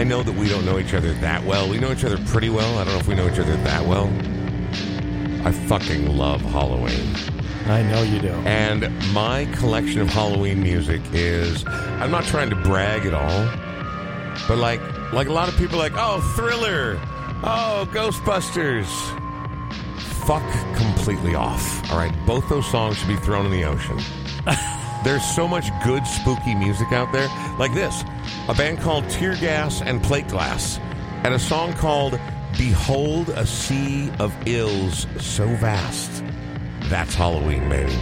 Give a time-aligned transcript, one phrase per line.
[0.00, 1.68] I know that we don't know each other that well.
[1.68, 2.78] We know each other pretty well.
[2.78, 4.06] I don't know if we know each other that well.
[5.46, 7.14] I fucking love Halloween.
[7.66, 8.32] I know you do.
[8.46, 13.46] And my collection of Halloween music is I'm not trying to brag at all.
[14.48, 14.80] But like
[15.12, 16.98] like a lot of people like, "Oh, Thriller.
[17.44, 18.88] Oh, Ghostbusters."
[20.24, 21.90] Fuck completely off.
[21.92, 23.98] All right, both those songs should be thrown in the ocean.
[25.04, 27.28] There's so much good spooky music out there.
[27.58, 28.02] Like this,
[28.50, 30.80] a band called Tear Gas and Plate Glass,
[31.22, 32.18] and a song called
[32.58, 36.24] Behold a Sea of Ills So Vast.
[36.88, 37.96] That's Halloween, baby.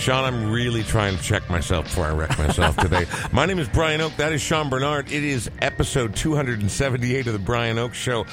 [0.00, 3.04] Sean, I'm really trying to check myself before I wreck myself today.
[3.32, 4.16] My name is Brian Oak.
[4.16, 5.12] That is Sean Bernard.
[5.12, 8.24] It is episode 278 of the Brian Oak Show.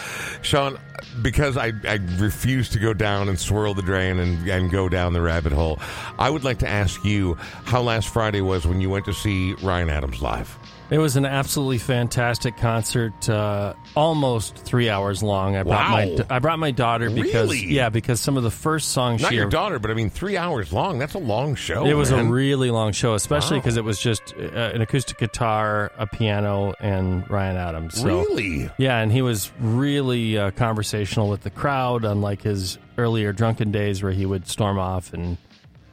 [0.41, 0.77] Sean,
[1.21, 5.11] because I, I refuse to go down and swirl the drain and, and go down
[5.11, 5.77] the rabbit hole,
[6.17, 7.33] I would like to ask you
[7.65, 10.57] how last Friday was when you went to see Ryan Adams live.
[10.89, 15.57] It was an absolutely fantastic concert, uh, almost three hours long.
[15.57, 15.91] I brought Wow.
[15.91, 17.66] my I brought my daughter because Really?
[17.73, 20.38] yeah, because some of the first songs Not she your daughter, but I mean, three
[20.38, 20.97] hours long.
[20.97, 21.85] That's a long show.
[21.85, 22.27] It was man.
[22.27, 23.63] a really long show, especially Wow.
[23.63, 27.95] because it was just uh, an acoustic guitar, a piano, and Ryan Adams.
[27.99, 28.69] So, Really?
[28.77, 34.01] Yeah, and he was really uh, conversational with the crowd, unlike his earlier drunken days
[34.01, 35.38] where he would storm off and,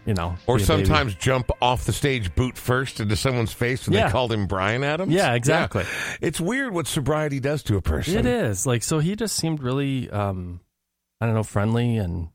[0.07, 0.65] you know, Or a baby.
[0.67, 4.07] sometimes jump off the stage boot first into someone's face and Yeah.
[4.07, 5.13] they called him Brian Adams?
[5.13, 5.85] Yeah, exactly.
[6.21, 8.19] It's weird what sobriety does to a person.
[8.19, 8.99] It is like so.
[8.99, 10.61] He just seemed really, um,
[11.21, 12.29] I don't know, friendly, and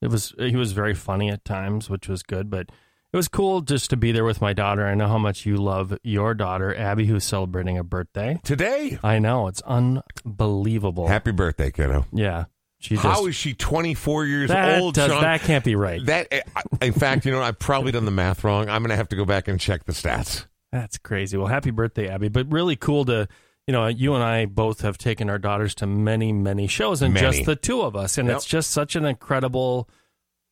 [0.00, 2.50] it was he was very funny at times, which was good.
[2.50, 2.68] But
[3.12, 4.86] it was cool just to be there with my daughter.
[4.86, 8.38] I know how much you love your daughter, Abby, who's celebrating a birthday.
[8.44, 8.98] Today.
[9.02, 11.08] I know it's unbelievable.
[11.08, 12.06] Happy birthday, kiddo.
[12.12, 12.44] yeah,
[12.80, 15.22] she just How is she 24 years that old, does, Sean?
[15.22, 16.04] that can't be right.
[16.06, 16.42] That, eh,
[16.80, 18.68] in fact, you know, I've probably done the math wrong.
[18.68, 20.46] I'm going to have to go back and check the stats.
[20.70, 21.36] That's crazy.
[21.36, 22.28] Well, happy birthday, Abby!
[22.28, 23.28] But really cool to.
[23.66, 27.12] You know, you and I both have taken our daughters to many, many shows, and
[27.12, 27.26] Many.
[27.26, 28.36] just the two of us, and Yep.
[28.38, 29.90] it's just such an incredible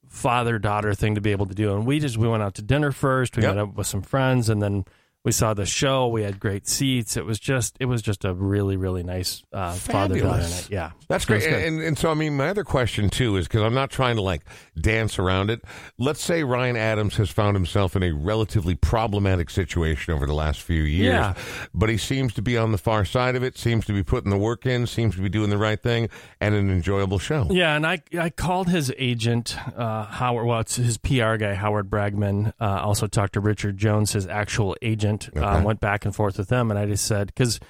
[0.08, 1.74] father daughter thing to be able to do.
[1.74, 3.36] And we just we went out to dinner first.
[3.36, 3.54] We Yep.
[3.54, 4.84] met up with some friends, and then
[5.26, 6.06] we saw the show.
[6.06, 7.16] We had great seats.
[7.16, 10.68] It was just it was just a really really nice uh, father daughter night.
[10.70, 11.42] Yeah, That's great.
[11.42, 14.22] And, and so, I mean, my other question, too, is because I'm not trying to
[14.22, 14.42] like
[14.80, 15.62] dance around it.
[15.98, 20.60] Let's say Ryan Adams has found himself in a relatively problematic situation over the last
[20.62, 21.34] few years, Yeah.
[21.74, 24.30] but he seems to be on the far side of it, seems to be putting
[24.30, 26.08] the work in, seems to be doing the right thing,
[26.40, 27.48] and an enjoyable show.
[27.50, 30.46] Yeah, and I I called his agent uh, Howard.
[30.46, 32.52] Well, it's his PR guy Howard Bragman.
[32.60, 35.15] Uh, also talked to Richard Jones, his actual agent.
[35.36, 35.40] Okay.
[35.44, 37.60] Um, went back and forth with them, and I just said because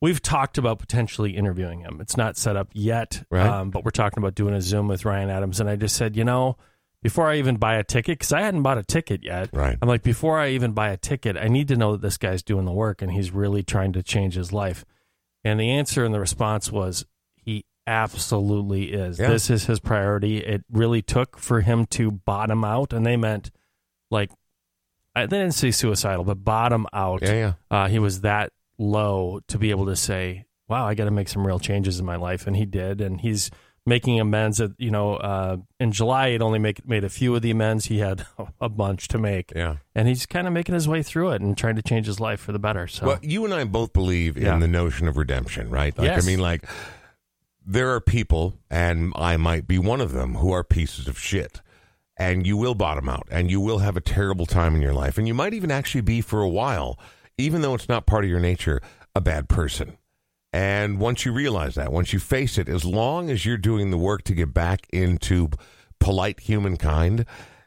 [0.00, 1.98] we've talked about potentially interviewing him.
[2.00, 3.46] It's not set up yet, Right.
[3.46, 5.58] um, but we're talking about doing a Zoom with Ryan Adams.
[5.60, 6.56] And I just said, you know,
[7.02, 9.50] before I even buy a ticket, because I hadn't bought a ticket yet.
[9.52, 9.76] Right.
[9.82, 12.42] I'm like, before I even buy a ticket, I need to know that this guy's
[12.44, 14.84] doing the work and he's really trying to change his life.
[15.44, 17.04] And the answer and the response was,
[17.36, 19.18] he absolutely is.
[19.18, 19.28] Yeah.
[19.28, 20.38] This is his priority.
[20.38, 23.50] It really took for him to bottom out, and they meant
[24.10, 24.30] like,
[25.18, 27.22] I, they didn't say suicidal, but bottom out.
[27.22, 27.52] Yeah, yeah.
[27.70, 31.28] Uh, he was that low to be able to say, "Wow, I got to make
[31.28, 33.50] some real changes in my life," and he did, and he's
[33.86, 34.60] making amends.
[34.60, 37.86] At you know, uh, in July, he'd only make, made a few of the amends.
[37.86, 38.26] He had
[38.60, 39.76] a bunch to make, Yeah.
[39.94, 42.38] and he's kind of making his way through it and trying to change his life
[42.40, 42.86] for the better.
[42.86, 44.58] So, Well, you and I both believe in Yeah.
[44.58, 45.96] the notion of redemption, right?
[45.96, 46.22] Like, Yes.
[46.22, 46.64] I mean, like,
[47.64, 51.60] there are people, and I might be one of them, who are pieces of shit.
[52.20, 55.18] And you will bottom out, and you will have a terrible time in your life.
[55.18, 56.98] And you might even actually be, for a while,
[57.38, 58.80] even though it's not part of your nature,
[59.14, 59.96] a bad person.
[60.52, 63.98] And once you realize that, once you face it, as long as you're doing the
[63.98, 65.50] work to get back into
[66.00, 67.24] polite humankind,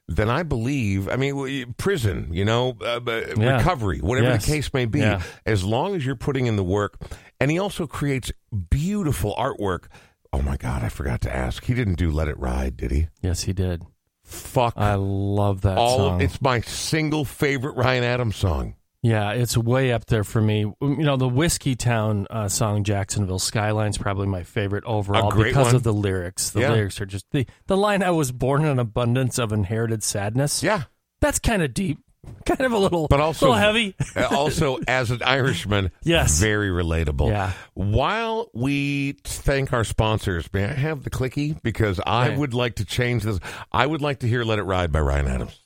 [0.07, 2.99] then I believe, I mean, prison, you know, uh,
[3.37, 3.57] Yeah.
[3.57, 4.45] recovery, whatever Yes.
[4.45, 5.21] the case may be, Yeah.
[5.45, 6.97] as long as you're putting in the work.
[7.39, 8.31] And he also creates
[8.69, 9.85] beautiful artwork.
[10.33, 11.63] Oh my God, I forgot to ask.
[11.65, 13.07] He didn't do Let It Ride, did he?
[13.21, 13.83] yes, he did.
[14.31, 14.73] Fuck.
[14.77, 16.21] I love that all song.
[16.21, 18.75] it's my single favorite Ryan Adams song.
[19.03, 20.59] Yeah, it's way up there for me.
[20.59, 25.75] You know, the Whiskeytown uh, song "Jacksonville Skyline's probably my favorite overall because one.
[25.75, 26.51] of the lyrics.
[26.51, 26.71] The Yeah.
[26.73, 30.61] lyrics are just the the line "I was born in an abundance of inherited sadness."
[30.61, 30.83] Yeah.
[31.19, 31.99] that's kind of deep,
[32.45, 33.95] kind of a little, But also little heavy.
[34.15, 36.39] Uh, also, as an Irishman, Yes.
[36.39, 37.29] very relatable.
[37.29, 37.53] Yeah.
[37.73, 42.37] While we thank our sponsors, may I have the clicky because I Right.
[42.37, 43.39] would like to change this.
[43.71, 45.60] I would like to hear "Let It Ride" by Ryan Adams.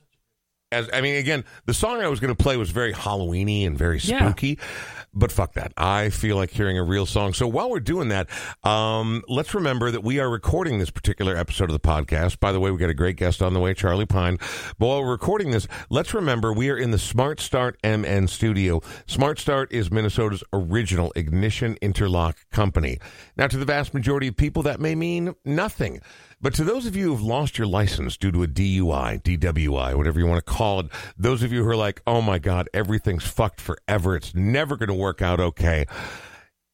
[0.71, 3.77] As I mean, again, the song I was going to play was very Halloweeny and
[3.77, 4.19] very Yeah.
[4.19, 4.57] spooky,
[5.13, 5.71] but fuck that.
[5.77, 7.33] I feel like hearing a real song.
[7.33, 8.27] So while we're doing that,
[8.63, 12.39] um, let's remember that we are recording this particular episode of the podcast.
[12.39, 14.38] By the way, we got a great guest on the way, Charlie Pine.
[14.79, 18.81] But while we're recording this, let's remember we are in the Smart Start MN studio.
[19.06, 23.00] Smart Start is Minnesota's original ignition interlock company.
[23.38, 26.01] Now, to the vast majority of people, that may mean nothing.
[26.42, 30.20] But to those of you who've lost your license due to a DUI, DWI, whatever
[30.20, 30.88] you want to call it,
[31.18, 34.90] those of you who are like, oh my God, everything's fucked forever, it's never going
[34.90, 35.86] to work out okay,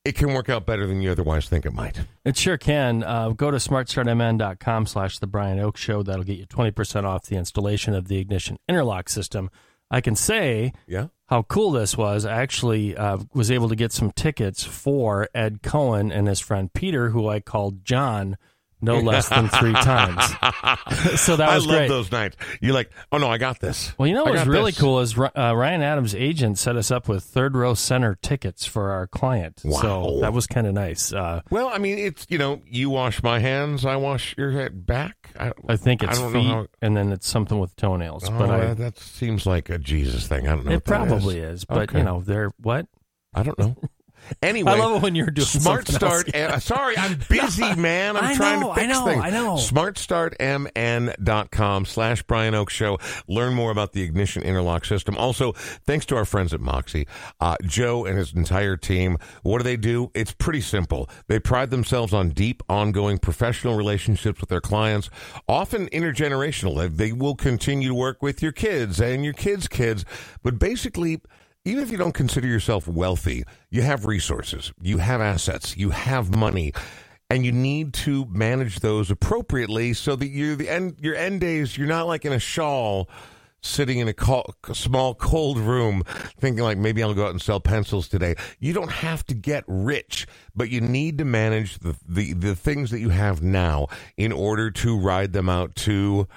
[0.04, 2.02] it can work out better than you otherwise think it might.
[2.26, 3.04] It sure can.
[3.04, 6.04] Uh, go to smartstartmn.com slash the Brian Oak Show.
[6.04, 9.50] That'll get you 20% off the installation of the ignition interlock system.
[9.92, 11.08] I can say Yeah?
[11.28, 12.26] how cool this was.
[12.26, 16.74] I actually uh, was able to get some tickets for Ed Cohen and his friend
[16.74, 18.38] Peter, who I called John
[18.82, 20.24] no less than three times.
[21.22, 21.88] so that was I love great.
[21.88, 22.38] those nights.
[22.62, 23.94] You're like, oh no, I got this.
[23.98, 24.80] Well, you know I what was really this.
[24.80, 28.90] cool is uh, Ryan Adams' agent set us up with third row center tickets for
[28.92, 29.62] our client.
[29.64, 29.82] Wow.
[29.82, 31.14] So that was kind of nice.
[31.14, 34.86] Uh, Well, I mean, it's, you know, you wash my hands, I wash your head
[34.86, 35.32] back.
[35.40, 36.68] I, I think it's I feet, how.
[36.82, 38.28] and then it's something with toenails.
[38.28, 40.48] Oh, but I, that- seems like a Jesus thing.
[40.48, 40.72] I don't know.
[40.74, 41.66] it probably is.
[41.66, 42.00] But Okay.
[42.00, 42.88] you know, they're what?
[43.34, 43.76] I don't know.
[44.42, 45.88] Anyway, I love it when you're doing Smart.
[45.88, 46.34] Start.
[46.34, 48.16] uh, sorry, I'm busy, man.
[48.18, 49.24] I'm I trying know, to fix I know, things.
[49.24, 49.56] I know.
[49.58, 52.98] SmartStartMN.com slash Brian Oak Show.
[53.28, 55.18] Learn more about the ignition interlock system.
[55.18, 57.08] Also, thanks to our friends at Moxie,
[57.40, 59.18] uh, Joe and his entire team.
[59.44, 60.12] What do they do?
[60.14, 61.10] It's pretty simple.
[61.28, 65.10] They pride themselves on deep, ongoing professional relationships with their clients,
[65.48, 66.78] often intergenerational.
[66.78, 70.06] They, they will continue to work with your kids and your kids' kids,
[70.44, 71.22] but basically
[71.66, 76.36] even if you don't consider yourself wealthy, you have resources, you have assets, you have
[76.36, 76.74] money,
[77.30, 81.78] and you need to manage those appropriately so that you the end your end days
[81.78, 83.10] you're not like in a shawl
[83.64, 86.04] sitting in a small cold room
[86.40, 88.36] thinking like maybe I'll go out and sell pencils today.
[88.60, 90.26] You don't have to get rich,
[90.56, 93.88] but you need to manage the the, the things that you have now
[94.18, 96.28] in order to ride them out to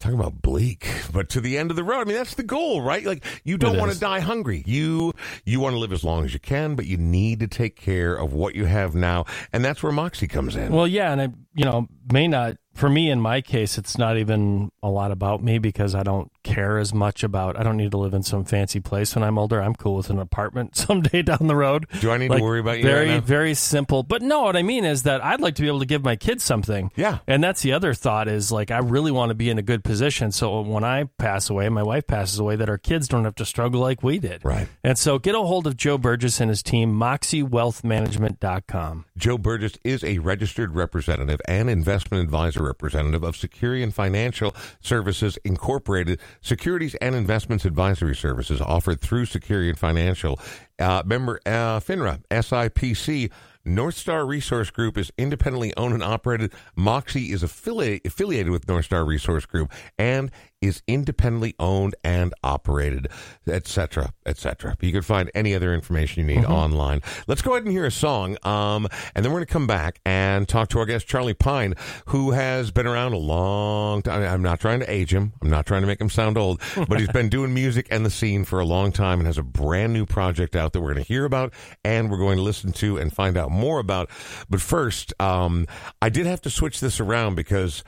[0.00, 2.00] Talking about bleak, but to the end of the road.
[2.00, 3.04] I mean, that's the goal, right?
[3.04, 4.62] Like you don't want to die hungry.
[4.64, 5.12] You
[5.44, 8.14] you want to live as long as you can, but you need to take care
[8.14, 10.72] of what you have now, and that's where Moxie comes in.
[10.72, 12.58] Well, yeah, and I, you know, may not.
[12.74, 16.30] For me, in my case, it's not even a lot about me because I don't
[16.48, 17.58] care as much about.
[17.58, 19.60] I don't need to live in some fancy place when I'm older.
[19.60, 21.86] I'm cool with an apartment someday down the road.
[22.00, 22.84] Do I need Like, to worry about you?
[22.84, 24.02] Very, right very simple.
[24.02, 26.16] But no, what I mean is that I'd like to be able to give my
[26.16, 26.90] kids something.
[26.96, 27.18] Yeah.
[27.26, 29.84] And that's the other thought is like I really want to be in a good
[29.84, 30.32] position.
[30.32, 33.44] So when I pass away, my wife passes away, that our kids don't have to
[33.44, 34.44] struggle like we did.
[34.44, 34.68] Right.
[34.82, 39.04] And so get a hold of Joe Burgess and his team, MoxieWealthManagement.com.
[39.16, 46.18] Joe Burgess is a registered representative and investment advisor representative of Securian Financial Services Incorporated,
[46.40, 50.38] securities and investments advisory services offered through Securian Financial.
[50.78, 53.30] Uh, member uh, FINRA, SIPC.
[53.64, 56.52] North Star Resource Group is independently owned and operated.
[56.74, 60.30] Moxie is affiliate, affiliated with North Star Resource Group and
[60.60, 63.08] is independently owned and operated,
[63.46, 64.76] etc., etc.
[64.80, 67.02] You can find any other information you need online.
[67.26, 70.00] Let's go ahead and hear a song, um, and then we're going to come back
[70.04, 71.74] and talk to our guest Charlie Pine,
[72.06, 74.22] who has been around a long time.
[74.22, 75.32] I'm not trying to age him.
[75.42, 78.10] I'm not trying to make him sound old, but he's been doing music and the
[78.10, 81.04] scene for a long time and has a brand new project out that we're going
[81.04, 81.52] to hear about
[81.84, 84.10] and we're going to listen to and find out more about.
[84.48, 85.66] But first, um,
[86.02, 87.84] I did have to switch this around because.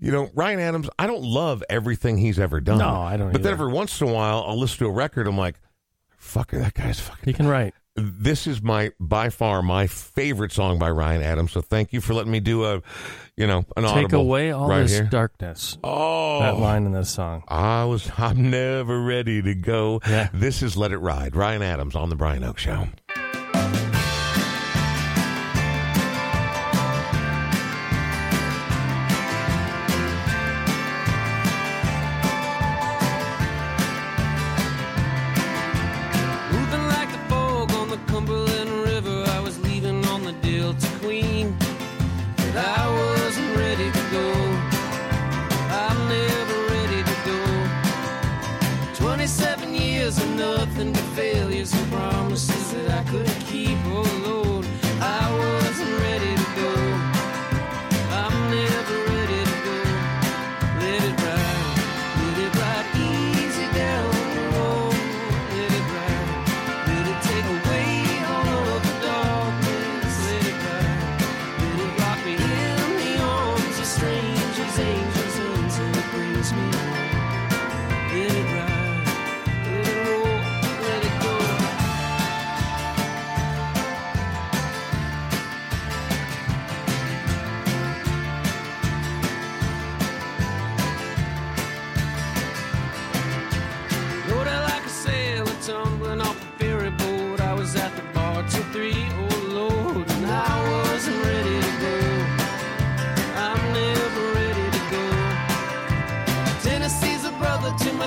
[0.00, 2.78] You know, Ryan Adams, I don't love everything he's ever done.
[2.78, 5.26] No, I don't But then every once in a while, I'll listen to a record.
[5.26, 5.56] I'm like,
[6.22, 7.24] fucker, that guy's fucking.
[7.24, 7.74] He can write.
[7.96, 11.50] This is my, by far, my favorite song by Ryan Adams.
[11.50, 12.80] So thank you for letting me do a,
[13.36, 15.04] you know, an Take away all right this here.
[15.10, 15.76] darkness.
[15.82, 17.42] Oh, That line in this song.
[17.48, 20.00] I was, I'm never ready to go.
[20.06, 20.28] Yeah.
[20.32, 21.34] This is Let It Ride.
[21.34, 22.86] Ryan Adams on the Brian Oak Show.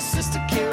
[0.02, 0.71] Sister Carolina,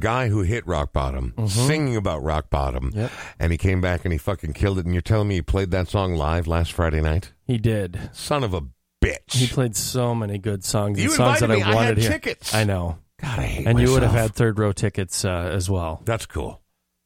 [0.00, 3.10] guy who hit rock bottom, singing about rock bottom, Yep.
[3.38, 4.84] and he came back and he fucking killed it.
[4.86, 7.32] And you're telling me he played that song live last Friday night?
[7.46, 8.10] He did.
[8.12, 8.62] Son of a
[9.04, 9.32] bitch!
[9.34, 11.00] He played so many good songs.
[11.00, 11.62] You songs that me.
[11.62, 12.10] I I wanted had here.
[12.12, 12.54] tickets.
[12.54, 12.98] I know.
[13.20, 16.00] God, I hate And you would have had third row tickets uh, as well.
[16.04, 16.60] That's cool.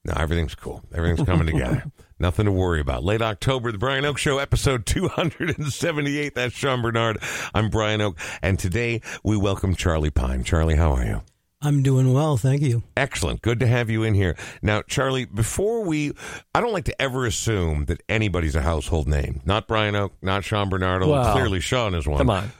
[0.04, 0.82] No, everything's cool.
[0.94, 1.84] Everything's coming together.
[2.18, 3.02] Nothing to worry about.
[3.02, 6.34] Late October, the Brian Oak Show, episode 278.
[6.34, 7.18] That's Sean Bernard.
[7.54, 8.18] I'm Brian Oak.
[8.42, 10.44] And today we welcome Charlie Pine.
[10.44, 11.22] Charlie, how are you?
[11.64, 12.82] I'm doing well, thank you.
[12.96, 13.40] Excellent.
[13.40, 14.36] Good to have you in here.
[14.60, 16.12] Now, Charlie, before we,
[16.54, 19.40] I don't like to ever assume that anybody's a household name.
[19.46, 22.18] Not Brian Oak, not Sean Bernardo, Well, clearly, Sean is one.
[22.18, 22.52] Come on.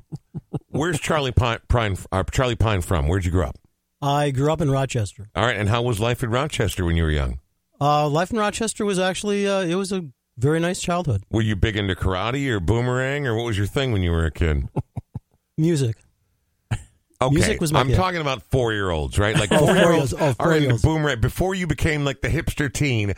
[0.68, 3.08] Where's Charlie Pine, Pine, uh, Charlie Pine from?
[3.08, 3.58] Where'd you grow up?
[4.02, 5.28] I grew up in Rochester.
[5.34, 5.56] All right.
[5.56, 7.38] And how was life in Rochester when you were young?
[7.80, 10.04] Uh, life in Rochester was actually uh, it was a
[10.36, 11.22] very nice childhood.
[11.30, 14.26] Were you big into karate or boomerang, or what was your thing when you were
[14.26, 14.68] a kid?
[15.58, 15.96] Music.
[17.26, 17.96] Okay, Music was my I'm kid.
[17.96, 19.36] talking about four year olds, right?
[19.38, 20.12] Like four year olds.
[20.14, 20.82] Oh, are into four-year-olds.
[20.82, 21.20] boomerang.
[21.20, 23.14] Before you became like the hipster teen,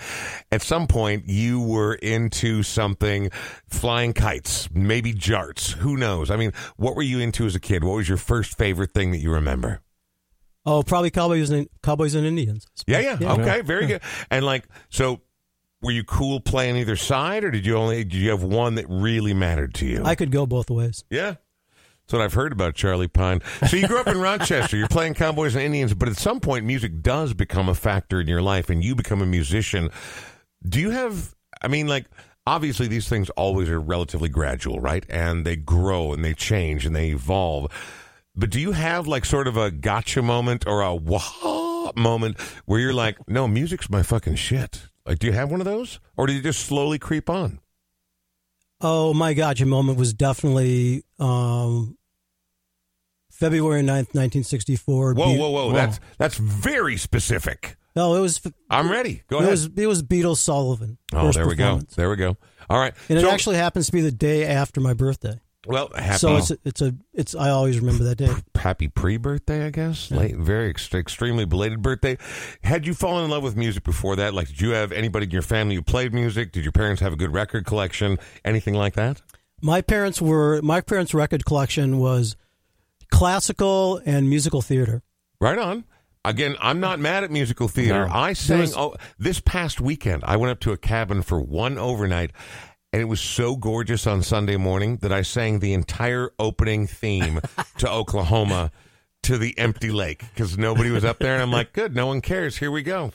[0.53, 3.31] at some point you were into something,
[3.69, 5.73] flying kites, maybe jarts.
[5.75, 6.31] Who knows?
[6.31, 7.85] I mean, what were you into as a kid?
[7.85, 9.81] What was your first favorite thing that you remember?
[10.67, 12.67] Oh, probably cowboys and Cowboys and Indians.
[12.87, 13.33] Yeah, yeah, Yeah.
[13.35, 14.01] okay, very good.
[14.31, 15.21] And like, so
[15.83, 18.87] were you cool playing either side, or did you only did you have one that
[18.89, 20.03] really mattered to you?
[20.05, 21.05] I could go both ways.
[21.11, 21.35] Yeah.
[22.05, 23.41] That's what I've heard about Charlie Pine.
[23.69, 24.77] So you grew up in Rochester.
[24.77, 28.27] You're playing Cowboys and Indians, but at some point, music does become a factor in
[28.27, 29.91] your life, and you become a musician.
[30.69, 31.35] Do you have?
[31.63, 32.07] I mean, like
[32.47, 35.05] obviously these things always are relatively gradual, right?
[35.09, 37.71] And they grow and they change and they evolve.
[38.37, 42.81] But do you have like sort of a gotcha moment or a wah moment where
[42.81, 44.89] you're like, no, music's my fucking shit?
[45.07, 47.61] Like, do you have one of those, or do you just slowly creep on?
[48.87, 51.97] Oh my God, your moment was definitely um,
[53.33, 55.15] February 9th, 1964.
[55.15, 55.73] Whoa, Be- whoa, whoa!
[55.73, 57.77] That's that's very specific.
[57.97, 59.23] No, it was I'm ready.
[59.29, 59.49] Go ahead.
[59.53, 59.71] it ahead.
[59.77, 60.99] was it was Beatles Sullivan.
[61.15, 61.81] Oh, there we go.
[61.97, 62.37] There we go.
[62.69, 62.93] All right.
[63.09, 65.41] And it actually happens to be the day after my birthday.
[65.67, 68.31] Well, happy, So it's a, it's a it's I always remember that day.
[68.55, 70.11] happy pre-birthday, I guess.
[70.11, 72.19] Late, very ex- extremely belated birthday.
[72.63, 74.35] Had you fallen in love with music before that?
[74.35, 76.53] Like, did you have anybody in your family who played music?
[76.53, 78.19] Did your parents have a good record collection?
[78.45, 79.23] Anything like that?
[79.63, 82.37] My parents were my parents' record collection was
[83.11, 85.03] classical and musical theater.
[85.41, 85.85] Right on.
[86.27, 88.07] Again, I'm not mad at musical theater.
[88.07, 88.13] No.
[88.15, 90.25] I sang was- oh, this past weekend.
[90.27, 92.31] I went up to a cabin for one overnight,
[92.95, 97.41] and it was so gorgeous on Sunday morning that I sang the entire opening theme
[97.79, 98.71] to Oklahoma
[99.25, 102.21] to the empty lake because nobody was up there, and I'm like, good, no one
[102.21, 102.59] cares.
[102.59, 103.11] Here we go.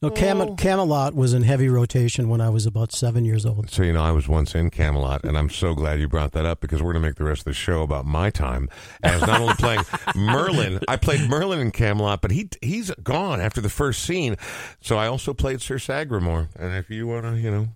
[0.00, 0.54] No, Cam- oh.
[0.54, 3.68] Camelot was in heavy rotation when I was about seven years old.
[3.68, 6.46] So you know, I was once in Camelot, and I'm so glad you brought that
[6.46, 8.68] up because we're going to make the rest of the show about my time
[9.02, 9.82] as not only playing
[10.14, 10.78] Merlin.
[10.86, 14.36] I played Merlin in Camelot, but he he's gone after the first scene.
[14.80, 17.68] So I also played Sir Sagramore, and if you want to, you know.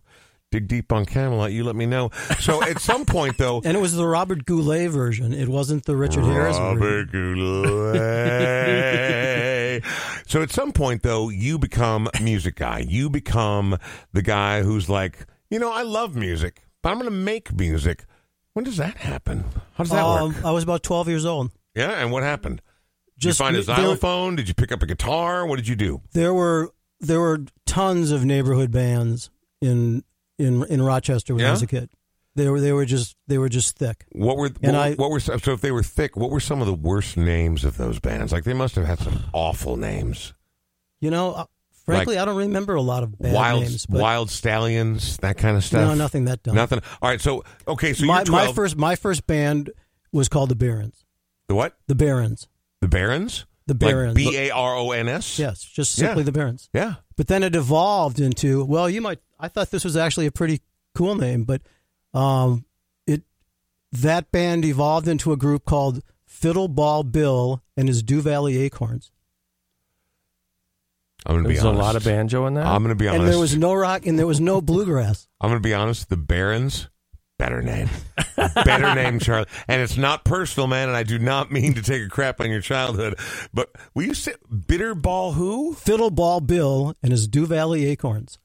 [0.51, 2.11] Dig deep on Camelot, you let me know.
[2.41, 5.33] So at some point, though, And it was the Robert Goulet version.
[5.33, 6.81] It wasn't the Richard Harris version.
[6.81, 7.95] Robert Goulet.
[10.27, 12.81] so at some point, though, you become a music guy.
[12.81, 13.79] You become
[14.13, 18.05] the guy who's like, you know, I love music, but I'm going to make music.
[18.53, 19.45] When does that happen?
[19.75, 20.45] How does that Um, work?
[20.45, 21.53] I was about 12 years old.
[21.77, 22.61] Yeah, and what happened?
[23.21, 24.35] Did Just you find a xylophone?
[24.35, 25.47] Did you pick up a guitar?
[25.47, 26.01] What did you do?
[26.13, 29.31] There were there were tons of neighborhood bands
[29.61, 30.03] in
[30.41, 31.49] in in Rochester when Yeah?
[31.49, 31.91] I was a kid.
[32.37, 34.05] They were they were just they were just thick.
[34.13, 36.17] What were And were- I- what were so if they were thick?
[36.17, 38.33] What were some of the worst names of those bands?
[38.33, 40.33] Like they must have had some awful names.
[41.01, 41.45] You know, uh,
[41.87, 43.87] frankly, I don't remember a lot of bad wild names.
[43.87, 45.81] But wild stallions, that kind of stuff.
[45.89, 46.55] no, nothing that dumb.
[46.55, 46.81] Nothing.
[47.03, 47.21] All right.
[47.21, 47.93] So okay.
[47.95, 49.71] So my you're my first my first band
[50.13, 51.05] was called the Barons.
[51.49, 51.77] the what?
[51.89, 52.47] The Barons.
[52.81, 53.45] The Barons.
[53.67, 54.17] The Barons.
[54.17, 55.39] Like B A R O N S.
[55.39, 56.07] yes, just Yeah.
[56.09, 56.69] simply the Barons.
[56.73, 56.95] Yeah.
[57.21, 59.19] But then it evolved into well, you might.
[59.39, 60.63] I thought this was actually a pretty
[60.95, 61.61] cool name, but
[62.15, 62.65] um,
[63.07, 63.25] it
[63.93, 69.13] that band evolved into a group called Fiddle Ball Bill and his Dew Valley Acorns.
[71.27, 71.63] I'm gonna be honest.
[71.63, 72.65] There's a lot of banjo in that.
[72.65, 73.21] I'm gonna be honest.
[73.21, 75.29] And there was no rock and there was no bluegrass.
[75.43, 76.09] I'm gonna be honest.
[76.09, 76.89] The Barons.
[77.41, 77.89] Better name.
[78.37, 79.47] Better name, Charlie.
[79.67, 80.89] And it's not personal, man.
[80.89, 83.19] And I do not mean to take a crap on your childhood.
[83.55, 84.35] But will you say
[84.67, 85.73] bitter ball who?
[85.73, 88.39] Fiddle Ball Bill and his Dew Valley Acorns.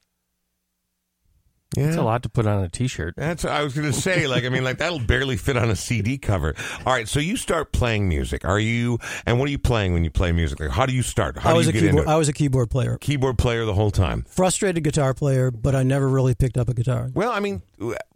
[1.77, 1.87] Yeah.
[1.87, 3.15] It's a lot to put on a T-shirt.
[3.17, 4.27] That's what I was going to say.
[4.27, 6.55] Like, I mean, like that'll barely fit on a CD cover.
[6.85, 8.45] All right, so you start playing music.
[8.45, 8.99] Are you?
[9.25, 10.59] And what are you playing when you play music?
[10.59, 11.37] Like, how do you start?
[11.37, 12.13] How I do was you a get keyboard into it?
[12.13, 12.97] I was a keyboard player.
[12.99, 14.23] Keyboard player the whole time.
[14.27, 17.09] Frustrated guitar player, but I never really picked up a guitar.
[17.13, 17.61] Well, I mean,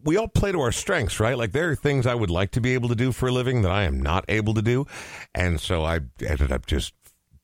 [0.04, 1.38] we all play to our strengths, right?
[1.38, 3.62] Like there are things I would like to be able to do for a living
[3.64, 4.86] that I am not able to do,
[5.36, 6.94] and so I ended up just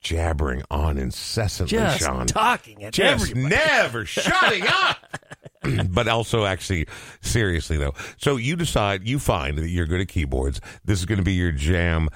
[0.02, 2.28] jabbering on incessantly, Just Sean.
[2.28, 3.56] talking at just everybody.
[3.56, 4.98] never shutting up.
[5.90, 6.88] but also, actually,
[7.22, 10.62] seriously though, so you decide, you find that you're good at keyboards.
[10.84, 12.10] This is going to be your jam.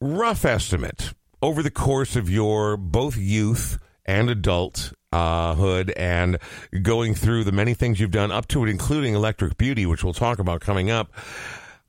[0.00, 6.38] Rough estimate over the course of your both youth and adult uh, hood and
[6.82, 10.14] going through the many things you've done up to it, including Electric Beauty, which we'll
[10.14, 11.12] talk about coming up.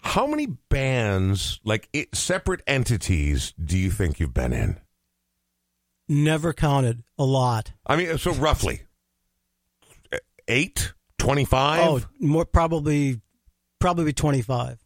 [0.04, 4.80] How many bands, like it, separate entities, do you think you've been in?
[6.08, 7.72] Never counted a lot.
[7.86, 8.82] I mean, so roughly
[10.48, 11.80] eight, 25?
[11.88, 13.22] Oh, more probably
[13.80, 14.78] probably 25.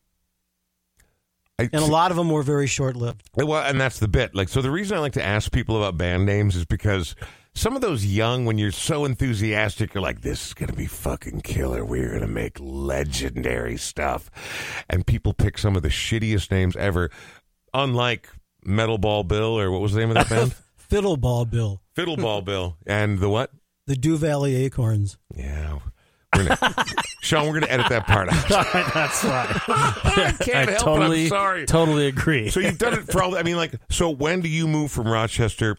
[1.58, 3.24] I- And a lot of them were very short-lived.
[3.36, 4.36] Well, and that's the bit.
[4.36, 7.16] Like, so the reason I like to ask people about band names is because
[7.54, 11.42] some of those young, when you're so enthusiastic, you're like, "This is gonna be fucking
[11.42, 11.86] killer.
[11.86, 14.30] We're gonna make legendary stuff,"
[14.90, 17.10] and people pick some of the shittiest names ever.
[17.74, 18.30] Unlike
[18.66, 20.54] Metal Ball Bill, or what was the name of that band?
[20.76, 23.52] Fiddle Ball Bill, Fiddle Ball Bill, and the what?
[23.88, 25.18] The Dew Valley Acorns.
[25.36, 25.80] Yeah.
[26.36, 26.76] We're gonna,
[27.22, 28.50] Sean, we're going to edit that part out.
[28.94, 29.48] That's right.
[29.70, 31.24] I can't I help totally, it.
[31.26, 31.66] I'm sorry.
[31.66, 32.50] totally agree.
[32.50, 33.38] So you've done it for all.
[33.38, 35.78] I mean, like, so when do you move from Rochester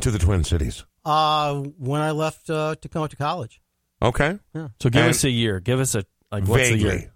[0.00, 0.84] to the Twin Cities?
[1.04, 3.60] Uh, when I left uh, to come to college.
[4.02, 4.68] Okay, Yeah.
[4.80, 5.60] So give And- us a year.
[5.60, 6.44] Give us a like.
[6.44, 6.98] What's the vaguely.
[7.00, 7.12] year?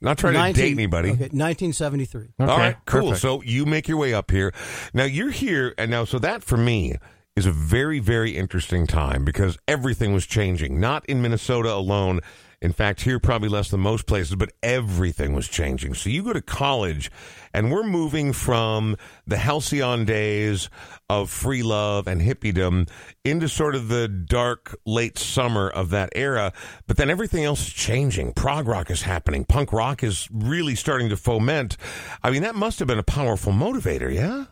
[0.00, 1.08] Not trying to 19 date anybody.
[1.10, 2.22] Okay, 1973.
[2.22, 3.00] Okay, All right, cool.
[3.10, 3.20] perfect.
[3.22, 4.52] So you make your way up here.
[4.94, 6.96] Now you're here, and now so that for me
[7.36, 10.80] is a very, very interesting time because everything was changing.
[10.80, 12.20] Not in Minnesota alone.
[12.62, 15.92] In fact, here probably less than most places, but everything was changing.
[15.92, 17.10] So you go to college,
[17.52, 18.96] and we're moving from
[19.26, 20.70] the halcyon days
[21.10, 22.88] of free love and hippiedom
[23.26, 26.54] into sort of the dark late summer of that era.
[26.86, 28.32] But then everything else is changing.
[28.32, 29.44] Prog rock is happening.
[29.44, 31.76] Punk rock is really starting to foment.
[32.22, 34.46] I mean, that must have been a powerful motivator, yeah?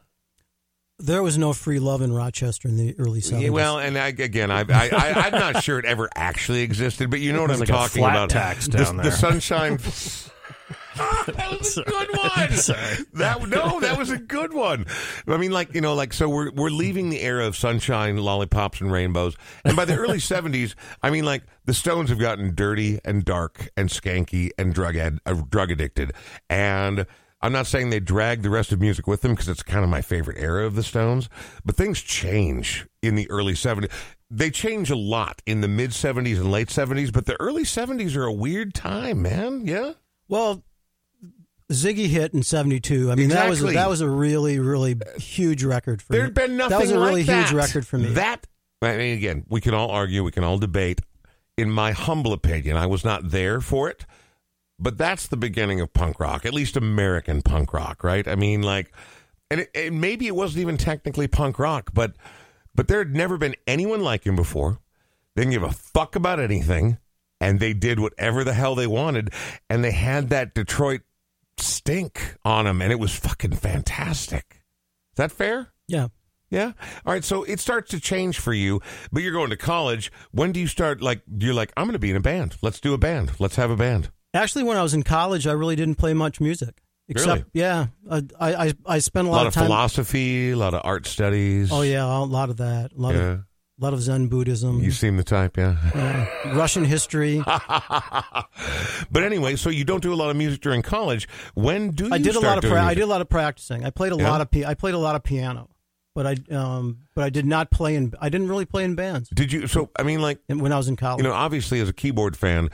[1.04, 3.42] There was no free love in Rochester in the early 70s.
[3.42, 7.10] Yeah, well, and I, again, I, I, I, I'm not sure it ever actually existed,
[7.10, 8.30] but you know what I'm like a talking flat about.
[8.30, 9.12] tax the, down the there.
[9.12, 9.76] sunshine.
[10.96, 12.52] that was a good one.
[12.52, 12.96] Sorry.
[13.14, 14.86] That no, that was a good one.
[15.26, 18.80] I mean, like you know, like so we're we're leaving the era of sunshine, lollipops,
[18.80, 22.98] and rainbows, and by the early '70s, I mean like the Stones have gotten dirty
[23.04, 26.12] and dark and skanky and drug ed, uh, drug addicted,
[26.48, 27.06] and.
[27.44, 29.90] I'm not saying they drag the rest of music with them because it's kind of
[29.90, 31.28] my favorite era of the Stones,
[31.64, 33.90] but things change in the early 70s.
[34.30, 38.16] They change a lot in the mid 70s and late 70s, but the early 70s
[38.16, 39.66] are a weird time, man.
[39.66, 39.92] Yeah?
[40.26, 40.64] Well,
[41.72, 43.10] Ziggy hit in '72.
[43.10, 43.74] I mean, that was Exactly.
[43.74, 46.46] that was a really, really huge record for There'd me.
[46.46, 47.44] been nothing That was a like really that.
[47.48, 48.08] huge record for me.
[48.14, 48.46] That
[48.82, 51.00] I mean, again, we can all argue, we can all debate.
[51.56, 54.04] In my humble opinion, I was not there for it,
[54.78, 58.26] but that's the beginning of punk rock, at least American punk rock, right?
[58.26, 58.92] I mean, like,
[59.50, 62.16] and, it, and maybe it wasn't even technically punk rock, but
[62.74, 64.80] but there had never been anyone like him before.
[65.34, 66.98] They didn't give a fuck about anything,
[67.40, 69.30] and they did whatever the hell they wanted,
[69.70, 71.02] and they had that Detroit
[71.58, 74.62] stink on them, and it was fucking fantastic.
[75.12, 75.72] Is that fair?
[75.86, 76.08] Yeah.
[76.50, 76.72] Yeah.
[77.04, 77.24] All right.
[77.24, 78.80] So it starts to change for you,
[79.12, 80.12] but you're going to college.
[80.30, 81.00] When do you start?
[81.00, 82.56] Like, you're like, I'm going to be in a band.
[82.62, 83.32] Let's do a band.
[83.38, 84.10] Let's have a band.
[84.34, 86.80] Actually, when I was in college, I really didn't play much music.
[87.06, 87.44] Except, Really?
[87.52, 89.64] yeah, I, I I spent a A lot, lot of time.
[89.66, 91.70] philosophy, a lot of art studies.
[91.70, 92.92] Oh yeah, a lot of that.
[92.96, 93.20] A lot Yeah.
[93.20, 93.38] of
[93.80, 95.76] a lot of Zen Buddhism, You seem the type, yeah.
[95.94, 97.42] uh, Russian history.
[99.10, 101.28] but anyway, so you don't do a lot of music during college.
[101.54, 103.84] When do you I did a lot of pra- I did a lot of practicing.
[103.84, 104.30] I played a Yeah?
[104.30, 105.68] lot of pi- I played a lot of piano,
[106.14, 109.28] but I um but I did not play in I didn't really play in bands
[109.30, 109.66] Did you?
[109.66, 111.18] So I mean, like when I was in college.
[111.22, 112.68] you know, obviously as a keyboard fan, uh,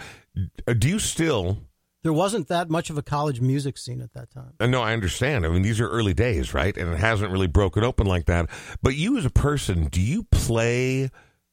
[0.79, 1.59] do you still?
[2.03, 4.55] there wasn't that much of a college music scene at that time.
[4.59, 5.44] Uh, no, I understand.
[5.44, 6.74] I mean, these are early days, right?
[6.74, 8.48] And it hasn't really broken open like that.
[8.83, 11.11] But you, as a person, do you play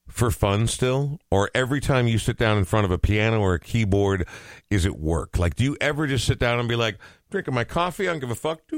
[0.07, 3.55] for fun still, or every time you sit down in front of a piano or
[3.55, 4.25] a keyboard,
[4.69, 5.37] is it work?
[5.37, 6.97] Like, do you ever just sit down and be like,
[7.29, 8.61] drinking my coffee, I don't give a fuck.
[8.71, 8.77] I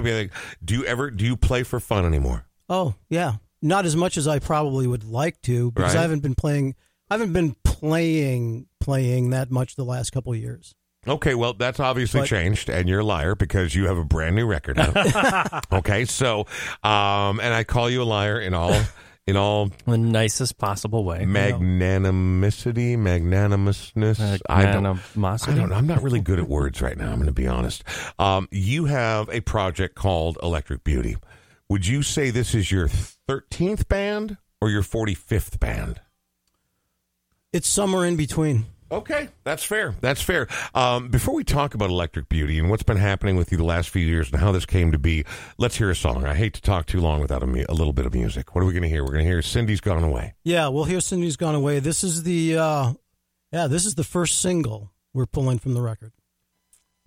[0.00, 0.32] mean, like,
[0.64, 2.46] do you ever do you play for fun anymore?
[2.68, 5.98] Oh yeah, not as much as I probably would like to because Right.
[5.98, 6.74] I haven't been playing.
[7.10, 10.74] I haven't been playing playing that much the last couple of years.
[11.08, 14.34] Okay, well, that's obviously But- changed, and you're a liar because you have a brand
[14.34, 15.60] new record now.
[15.72, 16.40] okay, so,
[16.82, 18.74] um, and I call you a liar in all
[19.26, 21.24] in all the nicest possible way.
[21.24, 24.20] magnanimity, magnanimousness.
[24.48, 25.74] I don't, I don't know.
[25.74, 27.10] I'm not really good at words right now.
[27.10, 27.82] I'm going to be honest.
[28.18, 31.16] Um, you have a project called Electric Beauty.
[31.68, 36.00] Would you say this is your 13th band or your 45th band?
[37.52, 38.66] It's somewhere in between.
[38.90, 39.96] Okay, that's fair.
[40.00, 40.46] That's fair.
[40.72, 43.90] Um, before we talk about Electric Beauty and what's been happening with you the last
[43.90, 45.24] few years and how this came to be,
[45.58, 46.24] let's hear a song.
[46.24, 48.54] I hate to talk too long without a, mu- a little bit of music.
[48.54, 49.02] What are we going to hear?
[49.02, 50.34] We're going to hear Cindy's Gone Away.
[50.44, 51.80] Yeah, well, here Cindy's gone away.
[51.80, 52.92] This is the uh,
[53.50, 56.12] yeah, this is the first single we're pulling from the record.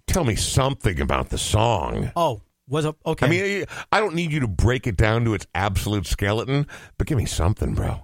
[0.06, 2.12] Tell me something about the song.
[2.16, 3.26] Oh, was okay.
[3.26, 7.08] I mean, I don't need you to break it down to its absolute skeleton, but
[7.08, 8.02] give me something, bro.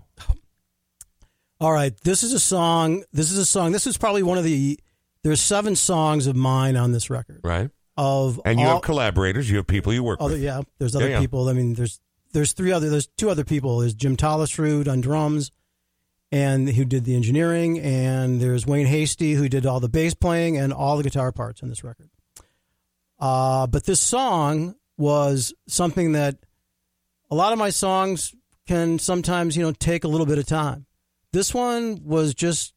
[1.60, 3.04] All right, this is a song.
[3.14, 3.72] This is a song.
[3.72, 4.80] This is probably one of the.
[5.24, 7.42] There's seven songs of mine on this record.
[7.44, 7.70] Right?
[7.98, 9.50] Of And you all, have collaborators.
[9.50, 10.44] You have people you work other, with.
[10.44, 10.62] yeah.
[10.80, 11.20] There's other Yeah, yeah.
[11.22, 11.48] people.
[11.48, 12.00] I mean, there's
[12.34, 12.90] there's three other.
[12.90, 13.80] There's two other people.
[13.80, 15.52] There's Jim Tollisrud on drums,
[16.32, 20.58] and who did the engineering, and there's Wayne Hasty who did all the bass playing
[20.58, 22.10] and all the guitar parts on this record.
[23.18, 26.36] Uh, but this song was something that
[27.32, 28.36] a lot of my songs
[28.68, 30.86] can sometimes you know take a little bit of time.
[31.36, 32.74] This one was just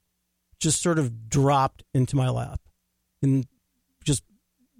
[0.58, 2.60] just sort of dropped into my lap,
[3.22, 3.46] and
[4.02, 4.24] just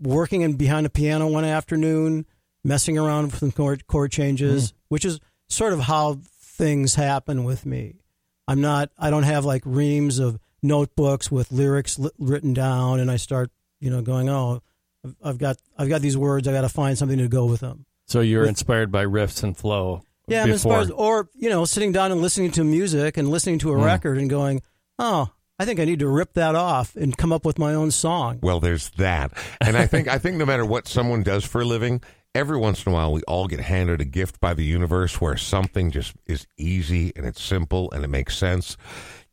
[0.00, 2.26] working in behind a piano one afternoon,
[2.64, 4.78] messing around with some chord, chord changes, mm-hmm.
[4.88, 8.00] which is sort of how things happen with me.
[8.48, 8.90] I'm not.
[8.98, 13.52] I don't have like reams of notebooks with lyrics li- written down, and I start
[13.78, 14.60] you know going, oh,
[15.04, 16.48] I've, I've got I've got these words.
[16.48, 17.86] I got to find something to go with them.
[18.06, 20.02] So you're With- inspired by riffs and flow.
[20.28, 20.80] Yeah, before.
[20.80, 23.82] inspired, or you know, sitting down and listening to music and listening to a hmm.
[23.82, 24.62] record and going,
[24.98, 27.90] oh, I think I need to rip that off and come up with my own
[27.90, 28.38] song.
[28.42, 29.32] Well, there's that.
[29.60, 32.00] And I think I think no matter what someone does for a living,
[32.34, 35.36] every once in a while we all get handed a gift by the universe where
[35.36, 38.76] something just is easy and it's simple and it makes sense.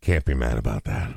[0.01, 1.15] Can't be mad about that.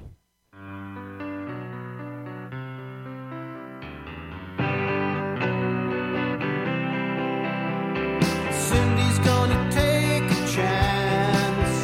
[8.69, 11.77] Cindy's gonna take a chance.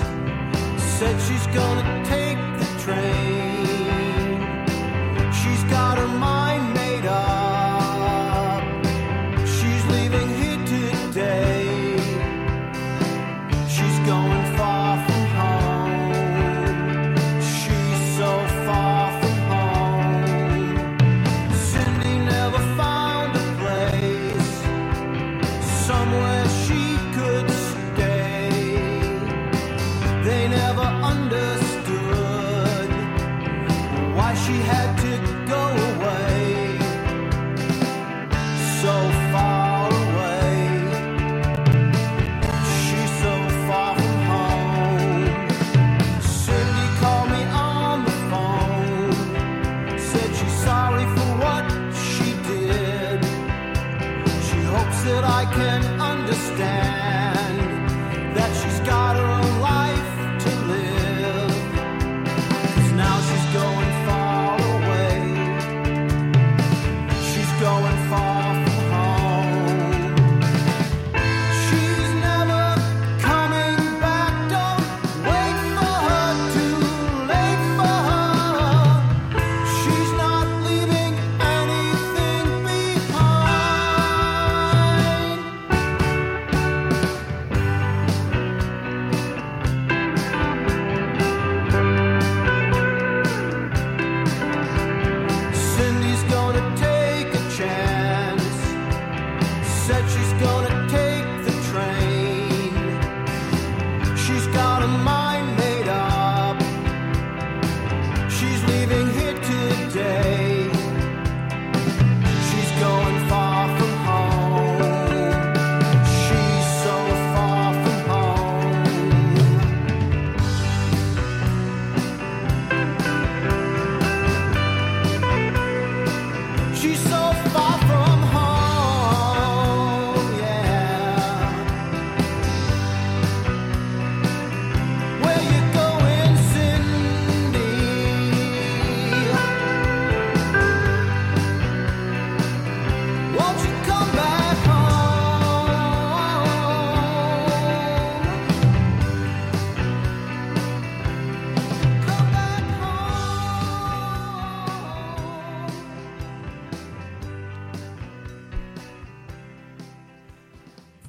[0.99, 1.94] Said she's gonna